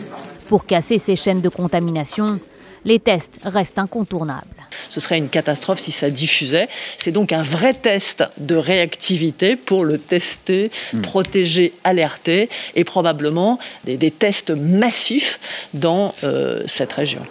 Pour 0.48 0.66
casser 0.66 0.98
ces 0.98 1.16
chaînes 1.16 1.40
de 1.40 1.48
contamination, 1.48 2.40
les 2.84 2.98
tests 2.98 3.40
restent 3.44 3.78
incontournables. 3.78 4.46
Ce 4.88 5.00
serait 5.00 5.18
une 5.18 5.28
catastrophe 5.28 5.80
si 5.80 5.92
ça 5.92 6.10
diffusait. 6.10 6.68
C'est 6.96 7.12
donc 7.12 7.32
un 7.32 7.42
vrai 7.42 7.74
test 7.74 8.24
de 8.38 8.54
réactivité 8.54 9.56
pour 9.56 9.84
le 9.84 9.98
tester, 9.98 10.70
hmm. 10.92 11.02
protéger, 11.02 11.72
alerter 11.84 12.48
et 12.74 12.84
probablement 12.84 13.58
des, 13.84 14.10
tests 14.10 14.50
massifs 14.50 15.38
dans 15.74 16.14
euh, 16.24 16.62
cette 16.66 16.92
région. 16.92 17.22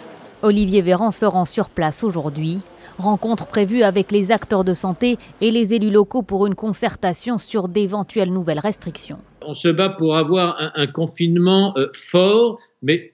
Olivier 0.42 0.82
Véran 0.82 1.10
se 1.10 1.24
rend 1.24 1.44
sur 1.44 1.68
place 1.68 2.04
aujourd'hui. 2.04 2.60
Rencontre 2.98 3.46
prévue 3.46 3.82
avec 3.82 4.12
les 4.12 4.32
acteurs 4.32 4.64
de 4.64 4.74
santé 4.74 5.18
et 5.40 5.50
les 5.50 5.74
élus 5.74 5.90
locaux 5.90 6.22
pour 6.22 6.46
une 6.46 6.54
concertation 6.54 7.38
sur 7.38 7.68
d'éventuelles 7.68 8.32
nouvelles 8.32 8.58
restrictions. 8.58 9.18
On 9.42 9.54
se 9.54 9.68
bat 9.68 9.88
pour 9.88 10.16
avoir 10.16 10.56
un, 10.74 10.86
confinement 10.86 11.72
euh, 11.76 11.88
fort, 11.92 12.58
mais 12.82 13.10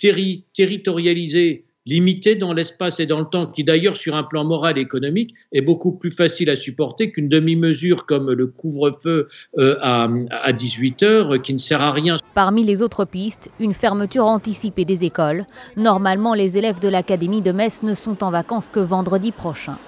territorialisé 0.55 1.64
limité 1.87 2.35
dans 2.35 2.53
l'espace 2.53 3.01
et 3.01 3.07
dans 3.07 3.21
le 3.21 3.27
temps, 3.27 3.47
qui 3.47 3.65
d'ailleurs 3.65 3.97
sur 3.97 4.15
un 4.15 4.23
plan 4.23 4.45
moral 4.45 4.79
et 4.79 4.81
économique 4.81 5.35
est 5.53 5.61
beaucoup 5.61 5.93
plus 5.93 6.11
facile 6.11 6.51
à 6.51 6.57
supporter 6.57 7.11
qu'une 7.11 7.29
demi-mesure 7.29 8.07
comme 8.07 8.31
le 8.31 8.47
couvre-feu 8.47 9.29
euh, 9.59 9.77
à, 9.81 10.09
à 10.31 10.53
18 10.53 11.03
heures, 11.03 11.43
qui 11.43 11.53
ne 11.53 11.59
sert 11.59 11.81
à 11.81 11.93
rien. 11.93 12.17
Parmi 12.35 12.65
les 12.65 12.83
autres 12.83 13.05
pistes, 13.05 13.51
une 13.61 13.75
fermeture 13.75 14.25
anticipée 14.25 14.85
des 14.85 15.05
écoles. 15.05 15.47
Normalement, 15.77 16.35
les 16.35 16.59
élèves 16.59 16.81
de 16.81 16.89
l'Académie 16.89 17.43
de 17.43 17.53
Metz 17.53 17.83
ne 17.83 17.95
sont 17.95 18.25
en 18.25 18.31
vacances 18.31 18.69
que 18.69 18.81
vendredi 18.81 19.31
prochain. 19.33 19.79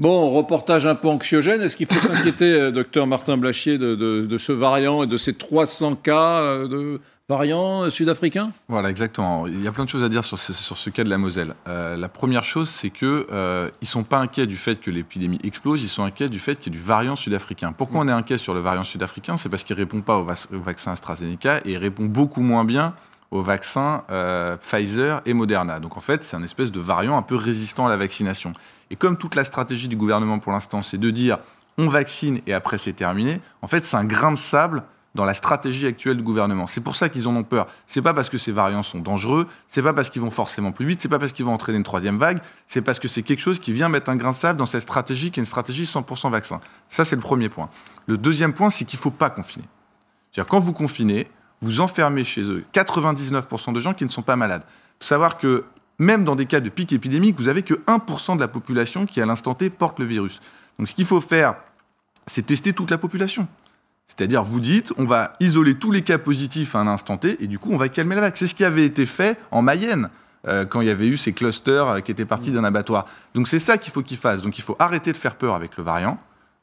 Bon, 0.00 0.30
reportage 0.30 0.86
un 0.86 0.96
peu 0.96 1.08
anxiogène. 1.08 1.62
Est-ce 1.62 1.76
qu'il 1.76 1.86
faut 1.86 2.00
s'inquiéter, 2.08 2.52
euh, 2.52 2.70
docteur 2.72 3.06
Martin 3.06 3.36
Blachier, 3.36 3.78
de, 3.78 4.38
ce 4.38 4.52
variant 4.52 5.02
et 5.02 5.06
de 5.06 5.16
ces 5.16 5.34
300 5.34 5.94
cas 5.96 6.40
euh, 6.40 6.66
de 6.66 7.00
variant 7.30 7.88
sud-africain 7.90 8.50
Voilà, 8.68 8.90
exactement. 8.90 9.46
Il 9.46 9.62
y 9.62 9.68
a 9.68 9.72
plein 9.72 9.84
de 9.84 9.88
choses 9.88 10.02
à 10.02 10.08
dire 10.08 10.24
sur 10.24 10.36
ce, 10.36 10.90
cas 10.90 11.04
de 11.04 11.08
la 11.08 11.16
Moselle. 11.16 11.54
Euh, 11.68 11.96
la 11.96 12.08
première 12.08 12.42
chose, 12.42 12.68
c'est 12.68 12.90
qu'ils 12.90 13.24
euh, 13.30 13.70
ne 13.80 13.86
sont 13.86 14.02
pas 14.02 14.18
inquiets 14.18 14.48
du 14.48 14.56
fait 14.56 14.80
que 14.80 14.90
l'épidémie 14.90 15.38
explose, 15.44 15.82
ils 15.82 15.88
sont 15.88 16.02
inquiets 16.02 16.28
du 16.28 16.40
fait 16.40 16.56
qu'il 16.56 16.72
y 16.72 16.76
ait 16.76 16.80
du 16.80 16.84
variant 16.84 17.14
sud-africain. 17.14 17.72
Pourquoi 17.72 18.00
on 18.00 18.08
est 18.08 18.12
inquiet 18.12 18.36
sur 18.36 18.52
le 18.52 18.60
variant 18.60 18.82
sud-africain? 18.82 19.36
C'est 19.36 19.48
parce 19.48 19.62
qu'il 19.62 19.76
ne 19.76 19.80
répond 19.80 20.00
pas 20.00 20.16
au, 20.16 20.26
vaccin 20.58 20.90
AstraZeneca 20.90 21.58
et 21.58 21.72
il 21.72 21.76
répond 21.76 22.06
beaucoup 22.06 22.42
moins 22.42 22.64
bien 22.64 22.94
aux 23.30 23.42
vaccins 23.42 24.02
euh, 24.10 24.56
Pfizer 24.56 25.22
et 25.24 25.32
Moderna. 25.32 25.78
Donc 25.78 25.96
en 25.96 26.00
fait, 26.00 26.24
c'est 26.24 26.36
un 26.36 26.42
espèce 26.42 26.72
de 26.72 26.80
variant 26.80 27.16
un 27.16 27.22
peu 27.22 27.36
résistant 27.36 27.86
à 27.86 27.90
la 27.90 27.96
vaccination. 27.96 28.54
Et 28.90 28.96
comme 28.96 29.16
toute 29.16 29.34
la 29.34 29.44
stratégie 29.44 29.88
du 29.88 29.96
gouvernement 29.96 30.38
pour 30.38 30.52
l'instant, 30.52 30.82
c'est 30.82 30.98
de 30.98 31.10
dire 31.10 31.38
on 31.78 31.88
vaccine 31.88 32.40
et 32.46 32.52
après 32.52 32.78
c'est 32.78 32.92
terminé, 32.92 33.40
en 33.62 33.66
fait, 33.66 33.84
c'est 33.84 33.96
un 33.96 34.04
grain 34.04 34.32
de 34.32 34.36
sable 34.36 34.82
dans 35.14 35.24
la 35.24 35.34
stratégie 35.34 35.86
actuelle 35.86 36.16
du 36.16 36.22
gouvernement. 36.22 36.66
C'est 36.66 36.80
pour 36.80 36.94
ça 36.94 37.08
qu'ils 37.08 37.26
en 37.26 37.34
ont 37.34 37.42
peur. 37.42 37.66
C'est 37.86 38.02
pas 38.02 38.14
parce 38.14 38.28
que 38.28 38.38
ces 38.38 38.52
variants 38.52 38.82
sont 38.82 39.00
dangereux, 39.00 39.46
c'est 39.66 39.82
pas 39.82 39.92
parce 39.92 40.08
qu'ils 40.08 40.22
vont 40.22 40.30
forcément 40.30 40.72
plus 40.72 40.86
vite, 40.86 41.00
c'est 41.00 41.08
pas 41.08 41.18
parce 41.18 41.32
qu'ils 41.32 41.44
vont 41.44 41.52
entraîner 41.52 41.78
une 41.78 41.84
troisième 41.84 42.18
vague, 42.18 42.40
c'est 42.66 42.82
parce 42.82 42.98
que 42.98 43.08
c'est 43.08 43.22
quelque 43.22 43.40
chose 43.40 43.58
qui 43.58 43.72
vient 43.72 43.88
mettre 43.88 44.10
un 44.10 44.16
grain 44.16 44.30
de 44.30 44.36
sable 44.36 44.58
dans 44.58 44.66
cette 44.66 44.82
stratégie 44.82 45.30
qui 45.30 45.40
est 45.40 45.42
une 45.42 45.46
stratégie 45.46 45.84
100% 45.84 46.30
vaccin. 46.30 46.60
Ça, 46.88 47.04
c'est 47.04 47.16
le 47.16 47.22
premier 47.22 47.48
point. 47.48 47.70
Le 48.06 48.18
deuxième 48.18 48.52
point, 48.52 48.70
c'est 48.70 48.84
qu'il 48.84 48.98
faut 48.98 49.10
pas 49.10 49.30
confiner. 49.30 49.64
C'est-à-dire, 50.30 50.48
quand 50.48 50.60
vous 50.60 50.72
confinez, 50.72 51.26
vous 51.60 51.80
enfermez 51.80 52.24
chez 52.24 52.42
eux 52.42 52.64
99% 52.72 53.72
de 53.72 53.80
gens 53.80 53.94
qui 53.94 54.04
ne 54.04 54.08
sont 54.08 54.22
pas 54.22 54.36
malades. 54.36 54.62
Faut 55.00 55.06
savoir 55.06 55.38
que 55.38 55.64
même 56.00 56.24
dans 56.24 56.34
des 56.34 56.46
cas 56.46 56.60
de 56.60 56.70
pic 56.70 56.92
épidémique, 56.92 57.38
vous 57.38 57.48
avez 57.48 57.62
que 57.62 57.74
1% 57.74 58.34
de 58.34 58.40
la 58.40 58.48
population 58.48 59.06
qui, 59.06 59.20
à 59.20 59.26
l'instant 59.26 59.54
T, 59.54 59.70
porte 59.70 59.98
le 59.98 60.06
virus. 60.06 60.40
Donc, 60.78 60.88
ce 60.88 60.94
qu'il 60.94 61.06
faut 61.06 61.20
faire, 61.20 61.56
c'est 62.26 62.46
tester 62.46 62.72
toute 62.72 62.90
la 62.90 62.98
population. 62.98 63.46
C'est-à-dire, 64.08 64.42
vous 64.42 64.60
dites, 64.60 64.92
on 64.96 65.04
va 65.04 65.34
isoler 65.40 65.74
tous 65.74 65.92
les 65.92 66.02
cas 66.02 66.18
positifs 66.18 66.74
à 66.74 66.80
un 66.80 66.88
instant 66.88 67.18
T, 67.18 67.42
et 67.44 67.46
du 67.46 67.58
coup, 67.58 67.68
on 67.70 67.76
va 67.76 67.88
calmer 67.88 68.14
la 68.14 68.22
vague. 68.22 68.32
C'est 68.34 68.46
ce 68.46 68.54
qui 68.54 68.64
avait 68.64 68.86
été 68.86 69.04
fait 69.04 69.38
en 69.50 69.62
Mayenne, 69.62 70.08
euh, 70.48 70.64
quand 70.64 70.80
il 70.80 70.86
y 70.86 70.90
avait 70.90 71.06
eu 71.06 71.18
ces 71.18 71.34
clusters 71.34 71.86
euh, 71.86 72.00
qui 72.00 72.10
étaient 72.10 72.24
partis 72.24 72.50
d'un 72.50 72.64
abattoir. 72.64 73.06
Donc 73.34 73.46
c'est 73.46 73.58
ça 73.58 73.76
qu'il 73.76 73.92
faut 73.92 74.02
qu'ils 74.02 74.16
fassent. 74.16 74.40
Donc 74.40 74.56
il 74.56 74.62
faut 74.62 74.74
arrêter 74.78 75.12
de 75.12 75.18
faire 75.18 75.36
peur 75.36 75.54
avec 75.54 75.76
le 75.76 75.84
variant. 75.84 76.18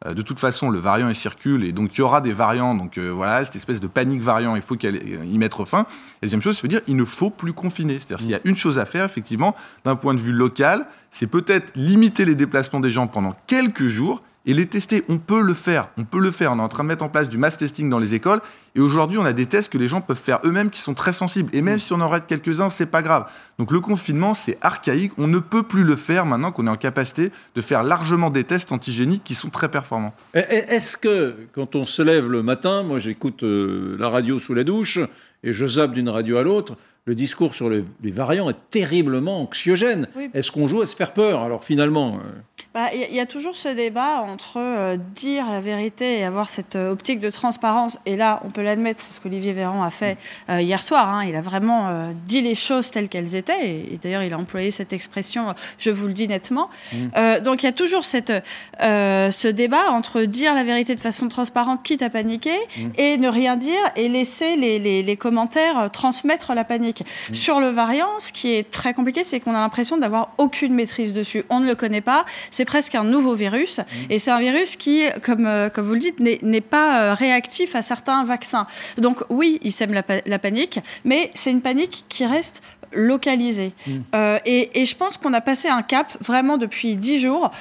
Euh, 0.06 0.14
de 0.14 0.22
toute 0.22 0.40
façon, 0.40 0.70
le 0.70 0.80
variant, 0.80 1.10
il 1.10 1.16
circule, 1.16 1.64
et 1.64 1.72
donc 1.72 1.96
il 1.96 2.00
y 2.00 2.02
aura 2.02 2.22
des 2.22 2.34
variants. 2.34 2.76
Donc 2.76 2.98
voilà, 2.98 3.44
cette 3.44 3.56
espèce 3.56 3.80
de 3.80 3.88
panique 3.88 4.22
variant, 4.22 4.56
il 4.56 4.62
faut 4.62 4.76
y 4.76 5.38
mettre 5.38 5.66
fin. 5.66 5.86
Deuxième 6.22 6.42
chose, 6.42 6.58
c'est 6.58 6.68
dire, 6.68 6.82
il 6.88 6.96
ne 6.96 7.06
faut 7.06 7.30
plus 7.30 7.54
confiner. 7.54 8.00
C'est-à-dire, 8.00 8.20
s'il 8.20 8.30
y 8.30 8.36
a 8.36 8.42
une 8.46 8.56
chose 8.56 8.80
à 8.80 8.86
faire, 8.86 9.06
effectivement, 9.06 9.56
d'un 9.84 9.96
point 9.96 10.14
de 10.14 10.20
vue 10.20 10.34
local, 10.34 10.86
c'est 11.10 11.28
peut-être 11.28 11.72
limiter 11.76 12.26
les 12.26 12.36
déplacements 12.36 12.80
des 12.80 12.90
gens 12.90 13.08
pendant 13.08 13.36
quelques 13.48 13.88
jours, 13.88 14.22
et 14.48 14.54
les 14.54 14.66
tester. 14.66 15.04
On 15.10 15.20
peut 15.20 15.42
le 15.42 15.54
faire, 15.54 15.90
on 15.98 16.06
peut 16.06 16.20
le 16.20 16.32
faire. 16.32 16.54
On 16.54 16.60
est 16.60 16.62
en 16.62 16.70
train 16.70 16.84
de 16.84 16.88
mettre 16.88 17.04
en 17.04 17.10
place 17.10 17.30
du 17.30 17.38
mass 17.38 17.58
testing 17.58 17.90
dans 17.90 18.00
les 18.00 18.16
écoles 18.16 18.40
et 18.74 18.80
aujourd'hui 18.80 19.18
on 19.18 19.26
a 19.26 19.34
des 19.34 19.46
tests 19.46 19.72
que 19.72 19.78
les 19.78 19.88
gens 19.88 20.02
peuvent 20.02 20.18
faire 20.18 20.40
eux-mêmes 20.46 20.70
qui 20.70 20.80
sont 20.80 20.94
très 20.94 21.14
sensibles 21.14 21.50
et 21.54 21.62
même 21.62 21.78
si 21.78 21.94
on 21.94 22.02
en 22.02 22.08
rate 22.08 22.26
quelques-uns, 22.26 22.70
c'est 22.70 22.86
pas 22.86 23.02
grave. 23.02 23.30
Donc 23.60 23.72
le 23.72 23.82
confinement 23.82 24.34
c'est 24.34 24.58
archaïque, 24.62 25.12
on 25.18 25.28
ne 25.28 25.40
peut 25.40 25.64
plus 25.64 25.84
le 25.84 25.96
faire 25.96 26.26
maintenant 26.26 26.52
qu'on 26.52 26.66
est 26.66 26.72
en 26.72 26.78
capacité 26.78 27.32
de 27.56 27.62
faire 27.62 27.84
largement 27.84 28.30
des 28.30 28.46
tests 28.46 28.72
antigéniques 28.72 29.24
qui 29.24 29.36
sont 29.36 29.50
très 29.50 29.70
performants. 29.70 30.14
Est-ce 30.34 30.98
que 30.98 31.36
quand 31.54 31.76
on 31.76 31.86
se 31.86 32.02
lève 32.02 32.30
le 32.30 32.42
matin, 32.42 32.84
moi 32.84 33.00
j'écoute 33.00 33.44
euh, 33.44 33.98
la 34.00 34.10
radio 34.10 34.40
sous 34.40 34.54
la 34.54 34.64
douche 34.64 35.00
et 35.44 35.52
je 35.54 35.68
zappe 35.68 35.92
d'une 35.92 36.10
radio 36.10 36.38
à 36.38 36.44
l'autre, 36.44 36.78
le 37.06 37.16
discours 37.16 37.54
sur 37.54 37.70
les, 37.70 37.84
variants 38.04 38.50
est 38.50 38.70
terriblement 38.70 39.42
anxiogène. 39.42 40.08
Est-ce 40.34 40.52
qu'on 40.52 40.68
joue 40.68 40.82
à 40.82 40.86
se 40.86 40.96
faire 40.96 41.14
peur 41.14 41.42
Alors 41.42 41.64
finalement. 41.64 42.16
Euh, 42.18 42.57
bah, 42.78 42.92
Il 42.94 43.16
y, 43.16 43.20
a 43.20 43.26
toujours 43.26 43.56
ce 43.56 43.70
débat 43.70 44.22
entre 44.22 44.58
euh, 44.58 44.98
dire 45.16 45.50
la 45.50 45.62
vérité 45.62 46.20
et 46.20 46.24
avoir 46.24 46.48
cette 46.48 46.76
euh, 46.76 46.92
optique 46.92 47.20
de 47.20 47.32
transparence. 47.32 47.98
Et 48.06 48.16
là, 48.16 48.40
on 48.46 48.52
peut 48.52 48.62
l'admettre, 48.62 49.02
c'est 49.02 49.16
ce 49.16 49.20
qu'Olivier 49.20 49.52
Véran 49.52 49.82
a 49.82 49.90
fait 49.90 50.16
euh, 50.52 50.62
hier 50.62 50.84
soir. 50.84 51.10
Hein. 51.10 51.26
il 51.26 51.36
a 51.36 51.42
vraiment 51.42 52.13
dit 52.26 52.42
les 52.42 52.54
choses 52.54 52.92
telles 52.92 53.10
qu'elles 53.10 53.34
étaient. 53.34 53.68
Et, 53.68 54.00
d'ailleurs, 54.04 54.22
il 54.22 54.32
a 54.32 54.38
employé 54.38 54.70
cette 54.70 54.94
expression 54.94 55.56
je 55.80 55.90
vous 55.90 56.06
le 56.06 56.13
dis 56.13 56.28
nettement. 56.28 56.70
Mmh. 56.94 57.40
donc 57.44 57.63
il 57.63 57.66
y 57.66 57.70
a 57.70 57.72
toujours 57.72 58.06
cette, 58.06 58.34
ce 58.80 59.48
débat 59.48 59.90
entre 59.92 60.22
dire 60.22 60.54
la 60.54 60.63
vérité 60.63 60.94
de 60.94 61.02
façon 61.02 61.28
transparente, 61.28 61.82
quitte 61.84 62.04
à 62.04 62.10
paniquer, 62.10 62.58
mmh. 62.58 62.82
et 62.98 63.18
ne 63.18 63.30
rien 63.30 63.56
dire 63.56 63.80
et 63.96 64.08
laisser 64.08 64.56
les, 64.56 64.78
les, 64.78 65.02
les 65.02 65.18
commentaires 65.18 65.90
transmettre 65.92 66.54
la 66.54 66.63
panique. 66.63 67.02
Mmh. 67.02 67.34
Sur 67.34 67.60
le 67.60 67.70
variant, 67.70 68.20
ce 68.20 68.32
qui 68.32 68.54
est 68.54 68.70
très 68.70 68.94
compliqué, 68.94 69.24
c'est 69.24 69.40
qu'on 69.40 69.56
a 69.56 69.60
l'impression 69.60 69.98
d'avoir 69.98 70.34
aucune 70.38 70.74
maîtrise 70.74 71.13
dessus. 71.13 71.44
On 71.50 71.60
ne 71.60 71.68
le 71.68 71.76
connaît 71.76 72.02
pas. 72.02 72.26
C'est 72.52 72.67
presque 72.68 72.94
un 72.94 73.04
nouveau 73.04 73.34
virus. 73.34 73.80
Mmh. 73.80 73.84
Et 74.12 74.20
c'est 74.20 74.30
un 74.30 74.40
virus 74.40 74.76
qui, 74.76 75.02
comme, 75.24 75.48
euh, 75.48 75.70
comme 75.70 75.88
vous 75.88 75.94
le 75.94 76.00
dites, 76.00 76.20
n'est 76.20 76.62
pas 76.62 77.02
euh, 77.02 77.14
réactif 77.16 77.76
à 77.76 77.82
certains 77.82 78.24
vaccins. 78.24 78.68
Donc 79.00 79.24
oui, 79.30 79.60
il 79.64 79.72
sème 79.72 79.94
la, 79.94 80.40
panique, 80.40 80.80
mais 81.04 81.32
c'est 81.34 81.50
une 81.50 81.62
panique 81.62 82.06
qui 82.10 82.26
reste 82.26 82.62
localisée. 82.94 83.74
Mmh. 83.86 83.92
Euh, 84.16 84.40
et, 84.46 84.82
et, 84.82 84.86
je 84.86 84.96
pense 84.96 85.18
qu'on 85.18 85.34
a 85.34 85.42
passé 85.42 85.68
un 85.68 85.82
cap 85.82 86.16
vraiment 86.22 86.58
depuis 86.58 86.96
dix 86.96 87.20
jours 87.20 87.52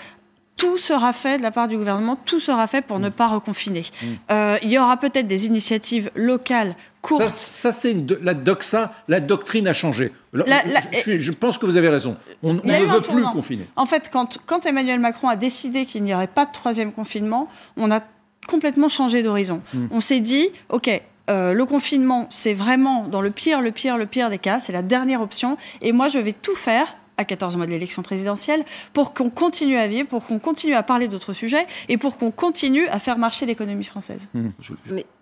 tout 0.56 0.78
sera 0.78 1.12
fait 1.12 1.36
de 1.36 1.42
la 1.42 1.50
part 1.50 1.68
du 1.68 1.76
gouvernement, 1.76 2.16
tout 2.24 2.40
sera 2.40 2.66
fait 2.66 2.80
pour 2.80 2.98
ne 2.98 3.08
pas 3.08 3.26
reconfiner. 3.28 3.82
il 4.30 4.70
y 4.70 4.78
aura 4.78 4.96
peut-être 4.96 5.28
des 5.28 5.46
initiatives 5.46 6.10
locales 6.14 6.74
courtes. 7.02 7.28
Ça, 7.28 7.72
c'est 7.72 7.94
la 8.22 8.34
doxa, 8.34 8.92
la 9.08 9.20
doctrine 9.20 9.68
a 9.68 9.72
changé. 9.72 10.12
je, 10.32 11.30
pense 11.32 11.58
que 11.58 11.66
vous 11.66 11.76
avez 11.76 11.88
raison. 11.88 12.16
On, 12.42 12.54
ne 12.54 12.60
veut 12.60 13.00
plus 13.00 13.22
confiner. 13.24 13.66
En 13.76 13.86
fait, 13.86 14.10
quand, 14.12 14.38
quand 14.46 14.66
Emmanuel 14.66 14.98
Macron 14.98 15.28
a 15.28 15.36
décidé 15.36 15.86
qu'il 15.86 16.02
n'y 16.02 16.14
aurait 16.14 16.26
pas 16.26 16.46
de 16.46 16.52
troisième 16.52 16.92
confinement, 16.92 17.48
on 17.76 17.90
a 17.90 18.00
complètement 18.46 18.88
changé 18.88 19.22
d'horizon. 19.22 19.62
Hmm. 19.74 19.86
On 19.90 20.00
s'est 20.00 20.20
dit, 20.20 20.48
OK, 20.68 20.90
euh, 21.28 21.52
le 21.52 21.64
confinement, 21.64 22.26
c'est 22.30 22.54
vraiment 22.54 23.06
dans 23.08 23.20
le 23.20 23.30
pire, 23.30 23.60
le 23.60 23.72
pire, 23.72 23.98
le 23.98 24.06
pire 24.06 24.30
des 24.30 24.38
cas, 24.38 24.58
c'est 24.58 24.72
la 24.72 24.82
dernière 24.82 25.20
option. 25.20 25.56
Et 25.82 25.92
moi, 25.92 26.08
je 26.08 26.18
vais 26.18 26.32
tout 26.32 26.54
faire 26.54 26.96
à 27.18 27.24
14 27.24 27.56
mois 27.56 27.66
de 27.66 27.70
l'élection 27.70 28.02
présidentielle, 28.02 28.64
pour 28.92 29.14
qu'on 29.14 29.30
continue 29.30 29.76
à 29.76 29.86
vivre, 29.88 30.08
pour 30.08 30.26
qu'on 30.26 30.38
continue 30.38 30.74
à 30.74 30.82
parler 30.82 31.08
d'autres 31.08 31.32
sujets 31.32 31.66
et 31.88 31.96
pour 31.96 32.16
qu'on 32.18 32.30
continue 32.30 32.86
à 32.88 32.98
faire 32.98 33.18
marcher 33.18 33.46
l'économie 33.46 33.84
française. 33.84 34.28
Mmh. 34.34 34.48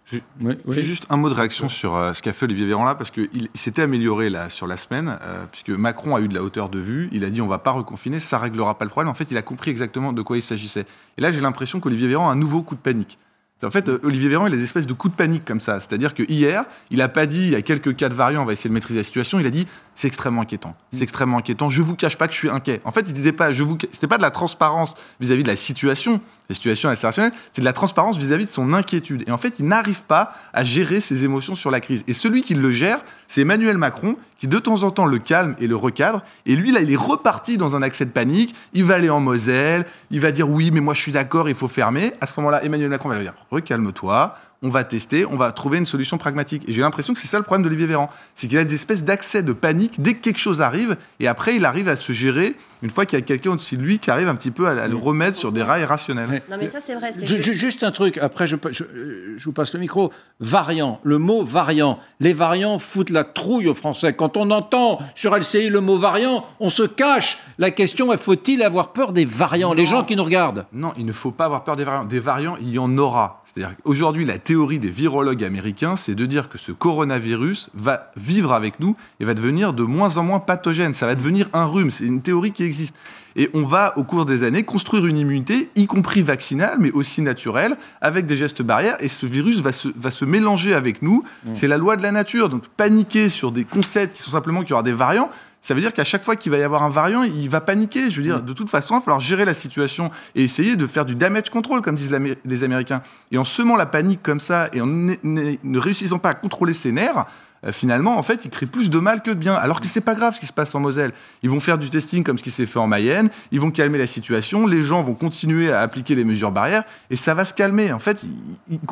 J'ai 0.07 0.83
juste 0.83 1.07
un 1.09 1.17
mot 1.17 1.31
de 1.31 1.35
réaction 1.35 1.69
sur 1.69 1.97
euh, 1.97 2.13
ce 2.13 2.21
qu'a 2.21 2.33
fait 2.33 2.45
Olivier 2.45 2.67
Véran 2.67 2.85
là, 2.85 2.95
parce 2.95 3.11
qu'il 3.11 3.49
s'était 3.55 3.83
amélioré 3.83 4.29
là, 4.29 4.51
sur 4.51 4.67
la 4.67 4.77
semaine, 4.77 5.19
euh, 5.23 5.47
puisque 5.51 5.71
Macron 5.71 6.15
a 6.15 6.21
eu 6.21 6.29
de 6.29 6.35
la 6.35 6.43
hauteur 6.43 6.69
de 6.69 6.79
vue, 6.79 7.09
il 7.13 7.25
a 7.25 7.31
dit 7.31 7.41
on 7.41 7.47
va 7.47 7.59
pas 7.59 7.71
reconfiner, 7.71 8.21
ça 8.21 8.39
réglera 8.39 8.77
pas 8.79 8.85
le 8.85 8.91
problème. 8.91 9.11
En 9.11 9.15
fait, 9.15 9.31
il 9.31 9.37
a 9.39 9.43
compris 9.43 9.71
exactement 9.71 10.13
de 10.13 10.23
quoi 10.23 10.37
il 10.37 10.43
s'agissait. 10.43 10.85
Et 11.17 11.23
là, 11.23 11.31
j'ai 11.31 11.41
l'impression 11.41 11.81
qu'Olivier 11.81 12.09
Véran 12.09 12.29
a 12.29 12.33
un 12.33 12.37
nouveau 12.37 12.63
coup 12.63 12.75
de 12.75 12.81
panique. 12.81 13.19
En 13.63 13.71
fait, 13.71 13.89
euh, 13.89 14.01
Olivier 14.03 14.29
Véran, 14.29 14.47
il 14.47 14.53
a 14.53 14.57
des 14.57 14.65
espèces 14.65 14.87
de 14.87 14.93
coups 14.93 15.13
de 15.13 15.17
panique 15.17 15.45
comme 15.45 15.61
ça. 15.61 15.81
C'est-à-dire 15.81 16.15
que 16.15 16.23
hier, 16.29 16.65
il 16.91 16.99
n'a 16.99 17.09
pas 17.09 17.25
dit, 17.25 17.45
il 17.45 17.51
y 17.51 17.55
a 17.55 17.63
quelques 17.63 17.97
cas 17.97 18.09
de 18.09 18.15
variants, 18.15 18.43
on 18.43 18.45
va 18.45 18.53
essayer 18.53 18.69
de 18.69 18.75
maîtriser 18.75 19.01
la 19.01 19.05
situation. 19.05 19.39
Il 19.39 19.47
a 19.47 19.51
dit, 19.51 19.67
c'est 19.95 20.09
extrêmement 20.09 20.43
inquiétant. 20.43 20.75
C'est 20.93 21.01
mm. 21.01 21.03
extrêmement 21.03 21.39
inquiétant. 21.39 21.69
Je 21.69 21.83
vous 21.83 21.95
cache 21.95 22.17
pas 22.17 22.27
que 22.27 22.33
je 22.33 22.39
suis 22.39 22.51
inquiet. 22.51 22.81
En 22.85 22.91
fait, 22.91 23.03
il 23.07 23.13
disait 23.13 23.33
pas, 23.33 23.53
je 23.53 23.63
vous, 23.63 23.79
c'était 23.91 24.07
pas 24.07 24.17
de 24.17 24.23
la 24.23 24.31
transparence 24.31 24.95
vis-à-vis 25.21 25.43
de 25.43 25.49
la 25.49 25.57
situation, 25.57 26.21
la 26.49 26.55
situation 26.55 26.89
internationale, 26.91 27.33
c'est 27.53 27.63
de 27.63 27.67
la 27.67 27.73
transparence 27.73 28.19
vis-à-vis 28.19 28.47
de 28.47 28.51
son 28.51 28.75
inquiétude. 28.75 29.25
Et 29.27 29.31
en 29.31 29.37
fait, 29.37 29.59
il 29.59 29.67
n'arrive 29.67 30.03
pas 30.03 30.35
à 30.53 30.65
gérer 30.65 31.01
ses 31.01 31.25
émotions 31.25 31.55
sur 31.55 31.71
la 31.71 31.81
crise. 31.81 32.05
Et 32.07 32.13
celui 32.13 32.43
qui 32.43 32.55
le 32.55 32.71
gère, 32.71 33.01
c'est 33.27 33.43
Emmanuel 33.43 33.79
Macron, 33.79 34.17
qui 34.39 34.49
de 34.49 34.59
temps 34.59 34.83
en 34.83 34.91
temps 34.91 35.07
le 35.07 35.19
calme 35.19 35.55
et 35.59 35.67
le 35.67 35.77
recadre. 35.77 36.23
Et 36.47 36.57
lui, 36.57 36.73
là, 36.73 36.81
il 36.81 36.93
est 36.93 36.97
reparti 36.97 37.57
dans 37.57 37.77
un 37.77 37.83
accès 37.83 38.05
de 38.05 38.11
panique. 38.11 38.55
Il 38.73 38.85
va 38.85 38.95
aller 38.95 39.11
en 39.11 39.21
Moselle. 39.21 39.85
Il 40.11 40.21
va 40.21 40.33
dire 40.33 40.49
oui, 40.49 40.71
mais 40.73 40.81
moi, 40.81 40.95
je 40.95 41.01
suis 41.01 41.13
d'accord, 41.13 41.49
il 41.49 41.55
faut 41.55 41.69
fermer. 41.69 42.13
À 42.21 42.27
ce 42.27 42.35
moment-là, 42.39 42.65
Emmanuel 42.65 42.91
Macron 42.91 43.09
va 43.09 43.17
lui 43.17 43.25
dire 43.25 43.35
recalme-toi 43.51 44.35
on 44.65 44.71
va 44.71 44.83
tester, 44.83 45.27
on 45.27 45.37
va 45.37 45.53
trouver 45.53 45.77
une 45.77 45.85
solution 45.85 46.17
pragmatique. 46.17 46.67
Et 46.69 46.73
j'ai 46.73 46.81
l'impression 46.81 47.13
que 47.13 47.21
c'est 47.21 47.29
ça 47.29 47.37
le 47.37 47.45
problème 47.45 47.63
d'Olivier 47.63 47.87
Véran. 47.87 48.11
C'est 48.35 48.49
qu'il 48.49 48.59
a 48.59 48.65
des 48.65 48.75
espèces 48.75 49.05
d'accès 49.05 49.43
de 49.43 49.53
panique 49.53 50.01
dès 50.01 50.15
que 50.15 50.23
quelque 50.23 50.39
chose 50.39 50.63
arrive, 50.63 50.97
et 51.21 51.29
après 51.29 51.55
il 51.55 51.67
arrive 51.67 51.89
à 51.89 51.97
se 51.97 52.13
gérer 52.15 52.57
une 52.83 52.89
fois 52.89 53.05
qu'il 53.05 53.19
y 53.19 53.23
a 53.23 53.25
quelqu'un 53.25 53.53
au-dessus 53.53 53.77
de 53.77 53.83
lui 53.83 53.99
qui 53.99 54.11
arrive 54.11 54.29
un 54.29 54.35
petit 54.35 54.51
peu 54.51 54.67
à, 54.67 54.89
le 54.89 54.97
remettre 54.97 55.37
sur 55.37 55.53
des 55.53 55.63
rails 55.63 55.85
rationnels. 55.85 56.43
Non 56.51 56.57
mais 56.59 56.69
ça 56.69 56.79
c'est 56.81 56.95
vrai. 56.95 57.13
Juste 57.23 57.85
un 57.85 57.91
truc, 57.91 58.17
après 58.17 58.47
je, 58.47 58.57
je, 58.73 59.45
vous 59.45 59.53
passe 59.53 59.75
le 59.75 59.81
micro. 59.81 60.11
Variant, 60.41 60.99
le 61.03 61.19
mot 61.19 61.45
variant. 61.45 61.99
Les 62.21 62.33
variants 62.33 62.79
foutent 62.79 63.11
la 63.11 63.25
trouille 63.25 63.69
aux 63.69 63.75
Français. 63.75 64.15
Quand 64.15 64.39
on 64.39 64.51
entend 64.51 64.99
sur 65.15 65.37
LCI 65.37 65.69
le 65.69 65.81
mot 65.83 65.99
variant, 65.99 66.47
on 66.59 66.71
se 66.71 66.85
cache. 66.85 67.39
La 67.59 67.71
question 67.71 68.13
est 68.15 68.19
faut-il 68.19 68.63
avoir 68.63 68.95
peur 68.95 69.13
des 69.13 69.27
variants? 69.27 69.75
Les 69.75 69.87
gens 69.87 70.05
qui 70.05 70.17
nous 70.17 70.25
regardent. 70.25 70.67
Non, 70.73 70.93
il 70.97 71.05
ne 71.05 71.13
faut 71.13 71.33
pas 71.33 71.45
avoir 71.45 71.65
peur 71.65 71.77
des 71.77 71.85
variants. 71.85 72.05
Des 72.05 72.19
variants, 72.19 72.57
il 72.61 72.71
y 72.71 72.79
en 72.79 72.97
aura. 72.97 73.43
C'est-à-dire 73.45 73.77
qu'aujourd'hui, 73.83 74.25
la 74.25 74.39
théorie 74.39 74.54
des 74.55 74.91
virologues 74.91 75.45
américains, 75.45 75.97
c'est 75.97 76.15
de 76.15 76.27
dire 76.27 76.49
que 76.49 76.59
ce 76.59 76.73
coronavirus 76.73 77.71
va 77.75 78.11
vivre 78.17 78.53
avec 78.53 78.81
nous 78.81 78.97
et 79.21 79.25
va 79.25 79.35
devenir 79.35 79.73
de 79.73 79.83
moins 79.83 80.17
en 80.17 80.25
moins 80.25 80.39
pathogène. 80.39 80.95
Ça 80.95 81.07
va 81.07 81.15
devenir 81.15 81.49
un 81.53 81.65
rhume. 81.65 81.91
C'est 81.91 82.05
une 82.05 82.23
théorie 82.23 82.53
qui 82.53 82.63
existe. 82.63 82.95
Et 83.37 83.51
on 83.53 83.65
va, 83.65 83.99
au 83.99 84.05
cours 84.05 84.27
des 84.27 84.45
années, 84.45 84.63
construire 84.63 85.07
une 85.07 85.17
immunité, 85.17 85.69
y 85.75 85.87
compris 85.87 86.23
vaccinale, 86.23 86.77
mais 86.79 86.93
aussi 86.93 87.21
naturelle, 87.21 87.77
avec 88.01 88.27
des 88.27 88.37
gestes 88.37 88.63
barrières. 88.63 88.97
Et 89.01 89.09
ce 89.09 89.27
virus 89.27 89.61
va 89.61 89.73
se, 89.73 89.89
va 89.97 90.13
se 90.13 90.25
mélanger 90.25 90.73
avec 90.73 91.03
nous. 91.03 91.25
Mmh. 91.45 91.51
C'est 91.53 91.67
la 91.67 91.77
loi 91.77 91.97
de 91.97 92.03
la 92.03 92.13
nature. 92.13 92.49
Donc 92.49 92.69
paniquer 92.69 93.29
sur 93.29 93.51
des 93.51 93.65
concepts 93.65 94.17
qui 94.17 94.23
sont 94.23 94.31
simplement 94.31 94.61
qu'il 94.61 94.71
y 94.71 94.73
aura 94.75 94.85
des 94.85 94.93
variants, 94.93 95.31
ça 95.65 95.73
veut 95.73 95.81
dire 95.81 95.95
qu'à 95.95 96.05
chaque 96.05 96.25
fois 96.25 96.37
qu'il 96.37 96.53
va 96.53 96.59
y 96.59 96.63
avoir 96.63 96.83
un 96.83 96.91
variant, 96.91 97.23
il 97.23 97.49
va 97.49 97.63
paniquer. 97.63 98.11
Je 98.11 98.17
veux 98.19 98.23
dire, 98.23 98.41
mm. 98.41 98.45
de 98.45 98.53
toute 98.53 98.69
façon, 98.69 98.97
il 98.97 98.99
va 98.99 99.01
falloir 99.01 99.21
gérer 99.21 99.47
la 99.47 99.55
situation 99.55 100.11
et 100.35 100.45
essayer 100.45 100.77
de 100.77 100.87
faire 100.87 101.07
du 101.07 101.15
damage 101.15 101.49
control, 101.49 101.81
comme 101.81 101.97
disent 101.97 102.15
les 102.45 102.65
Américains. 102.65 103.01
Et 103.33 103.39
en 103.39 103.45
semant 103.45 103.75
la 103.75 103.87
panique 103.87 104.23
comme 104.23 104.41
ça 104.41 104.69
et 104.75 104.83
en 104.83 104.87
ne 104.87 105.79
réussissant 105.79 106.19
pas 106.19 106.29
à 106.29 106.35
contrôler 106.35 106.75
ses 106.75 106.93
nerfs, 106.93 107.25
euh, 107.65 107.73
finalement, 107.73 108.19
en 108.19 108.23
fait, 108.23 108.45
ils 108.45 108.51
créent 108.51 108.67
plus 108.67 108.91
de 108.91 108.99
mal 108.99 109.23
que 109.23 109.31
de 109.31 109.37
bien. 109.37 109.55
Alors 109.55 109.81
que 109.81 109.87
c'est 109.87 110.03
pas 110.03 110.15
grave 110.15 110.35
ce 110.35 110.41
qui 110.41 110.45
se 110.45 110.53
passe 110.53 110.75
en 110.75 110.81
Moselle. 110.81 111.13
Ils 111.43 111.49
vont 111.49 111.61
faire 111.61 111.79
du 111.79 111.89
testing 111.89 112.25
comme 112.25 112.37
ce 112.37 112.43
qui 112.43 112.51
s'est 112.51 112.67
fait 112.67 112.79
en 112.79 112.87
Mayenne, 112.87 113.31
ils 113.51 113.59
vont 113.59 113.71
calmer 113.71 113.97
la 113.97 114.07
situation, 114.07 114.67
les 114.67 114.83
gens 114.83 115.01
vont 115.01 115.15
continuer 115.15 115.73
à 115.73 115.81
appliquer 115.81 116.15
les 116.15 116.25
mesures 116.25 116.51
barrières 116.51 116.85
et 117.09 117.17
ça 117.17 117.33
va 117.33 117.47
se 117.47 117.55
calmer. 117.55 117.91
En 117.91 117.99
fait, 117.99 118.23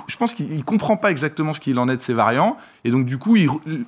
je 0.07 0.17
pense 0.17 0.33
qu'il 0.33 0.65
comprend 0.65 0.97
pas 0.97 1.11
exactement 1.11 1.53
ce 1.53 1.61
qu'il 1.61 1.79
en 1.79 1.87
est 1.91 1.99
de 1.99 2.03
ces 2.03 2.15
variants 2.15 2.57
et 2.85 2.91
donc 2.91 3.07
du 3.07 3.19
coup, 3.19 3.37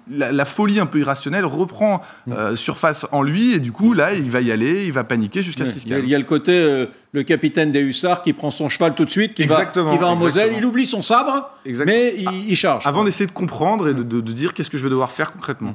la, 0.09 0.45
folie 0.45 0.79
un 0.79 0.87
peu 0.87 1.01
irrationnelle 1.01 1.45
reprend 1.45 2.01
euh, 2.31 2.55
surface 2.55 3.07
en 3.11 3.23
lui 3.23 3.53
et 3.53 3.59
du 3.59 3.73
coup, 3.73 3.93
là, 3.93 4.15
il 4.15 4.31
va 4.31 4.41
y 4.41 4.53
aller, 4.53 4.85
il 4.85 4.93
va 4.93 5.03
paniquer 5.05 5.43
jusqu'à 5.43 5.67
ce 5.67 5.73
qu'il 5.73 5.83
se 5.83 5.87
calme. 5.87 6.05
Il 6.05 6.11
y 6.11 6.15
a 6.15 6.19
le 6.19 6.25
côté 6.25 6.53
euh, 6.53 6.87
le 7.13 7.23
capitaine 7.25 7.73
des 7.73 7.81
hussards 7.81 8.23
qui 8.23 8.33
prend 8.33 8.51
son 8.51 8.69
cheval 8.69 8.95
tout 8.95 9.05
de 9.05 9.11
suite, 9.11 9.35
qui, 9.35 9.47
va, 9.47 9.65
qui 9.67 9.79
va, 9.79 10.07
en 10.07 10.17
Moselle, 10.17 10.53
il 10.57 10.65
oublie 10.65 10.87
son 10.87 11.03
sabre, 11.03 11.51
mais 11.87 12.15
il, 12.17 12.57
charge. 12.57 12.87
Avant 12.87 13.05
d'essayer 13.05 13.27
de 13.27 13.33
comprendre 13.33 13.89
et 13.89 13.95
de, 13.95 14.03
de 14.03 14.33
dire 14.33 14.55
qu'est-ce 14.55 14.71
que 14.71 14.79
je 14.79 14.85
vais 14.85 14.91
devoir 14.91 15.11
faire 15.11 15.33
concrètement. 15.33 15.75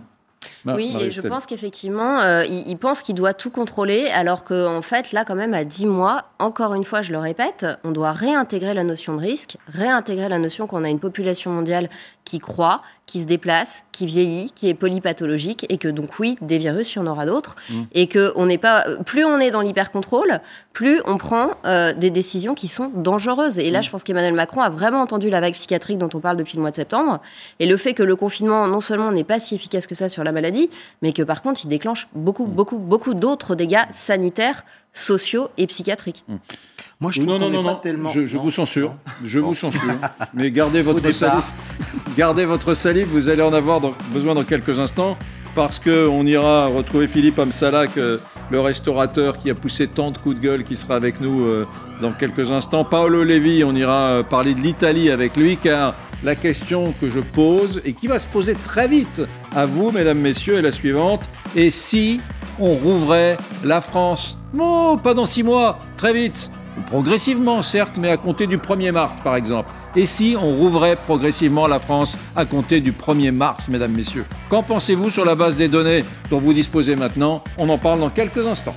Bah, 0.66 0.74
oui, 0.76 0.96
et 1.00 1.12
je 1.12 1.22
pense 1.22 1.46
qu'effectivement, 1.46 2.20
euh, 2.20 2.44
il, 2.46 2.78
pense 2.78 3.02
qu'il 3.02 3.16
doit 3.16 3.34
tout 3.34 3.50
contrôler, 3.50 4.08
alors 4.08 4.44
qu'en 4.44 4.82
fait, 4.82 5.12
là, 5.12 5.26
quand 5.26 5.36
même, 5.36 5.54
à 5.54 5.64
10 5.64 5.86
mois, 5.86 6.22
encore 6.38 6.74
une 6.74 6.84
fois, 6.84 7.02
je 7.02 7.12
le 7.12 7.18
répète, 7.18 7.66
on 7.84 7.92
doit 7.92 8.12
réintégrer 8.12 8.74
la 8.74 8.84
notion 8.84 9.16
de 9.16 9.22
risque, 9.22 9.58
réintégrer 9.68 10.30
la 10.30 10.38
notion 10.38 10.68
qu'on 10.68 10.84
a 10.84 10.90
une 10.90 11.00
population 11.00 11.52
mondiale 11.52 11.90
qui 12.30 12.38
croît, 12.38 12.84
qui 13.08 13.22
se 13.22 13.26
déplace, 13.26 13.86
qui 13.92 14.06
vieillit, 14.06 14.52
qui 14.54 14.70
est 14.70 14.76
polypathologique, 14.76 15.66
et 15.70 15.80
que 15.80 15.88
donc 15.88 16.20
oui, 16.20 16.38
des 16.42 16.60
virus, 16.60 16.94
il 16.94 17.00
y 17.00 17.02
en 17.02 17.08
aura 17.08 17.26
d'autres, 17.26 17.56
mmh. 17.70 17.82
et 17.94 18.06
que 18.06 18.32
on 18.36 18.46
n'est 18.46 18.60
pas, 18.60 18.86
plus 19.04 19.26
on 19.26 19.40
est 19.40 19.50
dans 19.50 19.62
l'hyper-contrôle, 19.62 20.42
plus 20.74 21.02
on 21.06 21.18
prend 21.18 21.50
euh, 21.66 21.92
des 21.94 22.12
décisions 22.12 22.54
qui 22.54 22.68
sont 22.68 22.92
dangereuses. 22.94 23.58
Et 23.58 23.72
là, 23.72 23.80
mmh. 23.80 23.84
je 23.84 23.90
pense 23.90 24.04
qu'Emmanuel 24.04 24.36
Macron 24.36 24.62
a 24.62 24.70
vraiment 24.70 25.02
entendu 25.02 25.32
la 25.32 25.42
vague 25.42 25.56
psychiatrique 25.56 25.98
dont 25.98 26.10
on 26.14 26.20
parle 26.20 26.38
depuis 26.38 26.56
le 26.56 26.62
mois 26.62 26.70
de 26.70 26.76
septembre, 26.76 27.20
et 27.60 27.66
le 27.66 27.78
fait 27.78 27.96
que 27.96 28.04
le 28.04 28.16
confinement, 28.16 28.68
non 28.68 28.80
seulement 28.80 29.12
n'est 29.12 29.24
pas 29.24 29.40
si 29.40 29.56
efficace 29.56 29.88
que 29.88 29.96
ça 29.96 30.08
sur 30.08 30.24
la 30.24 30.32
maladie, 30.32 30.70
mais 31.02 31.12
que 31.12 31.24
par 31.24 31.42
contre, 31.42 31.62
il 31.64 31.68
déclenche 31.68 32.08
beaucoup, 32.14 32.46
mmh. 32.46 32.52
beaucoup, 32.52 32.78
beaucoup 32.78 33.16
d'autres 33.16 33.56
dégâts 33.56 33.86
sanitaires, 33.92 34.66
sociaux 34.94 35.50
et 35.58 35.66
psychiatriques. 35.66 36.24
Moi, 37.00 37.12
je 37.12 37.22
trouve 37.22 37.40
non, 37.40 37.40
non, 37.40 37.50
non, 37.50 37.64
pas 37.64 37.76
tellement. 37.76 38.12
Je, 38.12 38.38
vous 38.38 38.52
censure. 38.52 38.94
Je 39.24 39.40
vous 39.40 39.54
censure. 39.54 39.96
Mais 40.34 40.52
gardez 40.52 40.82
votre 40.82 41.10
salive. 41.12 41.44
Gardez 42.20 42.44
votre 42.44 42.74
salive. 42.74 43.08
Vous 43.08 43.30
allez 43.30 43.42
en 43.42 43.54
avoir 43.54 43.80
besoin 44.14 44.36
dans 44.36 44.44
quelques 44.44 44.78
instants 44.78 45.18
parce 45.56 45.80
qu'on 45.80 46.26
ira 46.26 46.66
retrouver 46.66 47.08
Philippe 47.08 47.40
Amsalak, 47.40 47.92
euh, 47.96 48.18
le 48.52 48.60
restaurateur 48.60 49.38
qui 49.38 49.50
a 49.50 49.56
poussé 49.56 49.88
tant 49.88 50.12
de 50.12 50.18
coups 50.18 50.36
de 50.36 50.42
gueule, 50.42 50.66
qui 50.66 50.76
sera 50.76 50.96
avec 50.96 51.22
nous 51.22 51.46
euh, 51.46 51.66
dans 52.02 52.12
quelques 52.12 52.52
instants. 52.52 52.84
Paolo 52.84 53.24
Levi, 53.24 53.64
on 53.64 53.74
ira 53.74 54.10
euh, 54.10 54.24
parler 54.24 54.54
de 54.54 54.60
l'Italie 54.60 55.10
avec 55.10 55.38
lui, 55.38 55.56
car 55.56 55.96
la 56.22 56.36
question 56.36 56.94
que 57.00 57.10
je 57.10 57.22
pose 57.22 57.82
et 57.86 57.94
qui 57.94 58.08
va 58.08 58.20
se 58.20 58.28
poser 58.28 58.54
très 58.54 58.90
vite 58.90 59.22
à 59.56 59.66
vous, 59.66 59.92
mesdames, 59.92 60.20
messieurs, 60.20 60.58
est 60.58 60.62
la 60.62 60.74
suivante. 60.74 61.30
Et 61.56 61.72
si 61.72 62.20
on 62.60 62.74
rouvrait 62.74 63.38
la 63.64 63.80
France? 63.80 64.38
Non, 64.54 64.98
pas 64.98 65.14
dans 65.14 65.26
six 65.26 65.44
mois, 65.44 65.80
très 65.96 66.12
vite 66.12 66.52
progressivement 66.80 67.64
certes, 67.64 67.96
mais 67.98 68.10
à 68.10 68.18
compter 68.18 68.48
du 68.48 68.58
1er 68.58 68.92
mars 68.92 69.18
par 69.24 69.36
exemple. 69.36 69.70
Et 69.96 70.06
si 70.06 70.36
on 70.40 70.56
rouvrait 70.56 70.96
progressivement 70.96 71.68
la 71.68 71.80
France 71.80 72.18
à 72.36 72.46
compter 72.46 72.82
du 72.82 72.92
1er 72.92 73.32
mars, 73.32 73.68
mesdames, 73.68 73.96
messieurs? 73.96 74.26
Qu'en 74.50 74.64
pensez-vous 74.64 75.10
sur 75.10 75.26
la 75.26 75.36
base 75.36 75.56
des 75.56 75.68
données 75.68 76.04
dont 76.30 76.40
vous 76.40 76.54
disposez 76.54 76.96
maintenant? 76.96 77.44
On 77.58 77.70
en 77.70 77.78
parle 77.78 78.00
dans 78.00 78.10
quelques 78.10 78.46
instants. 78.46 78.76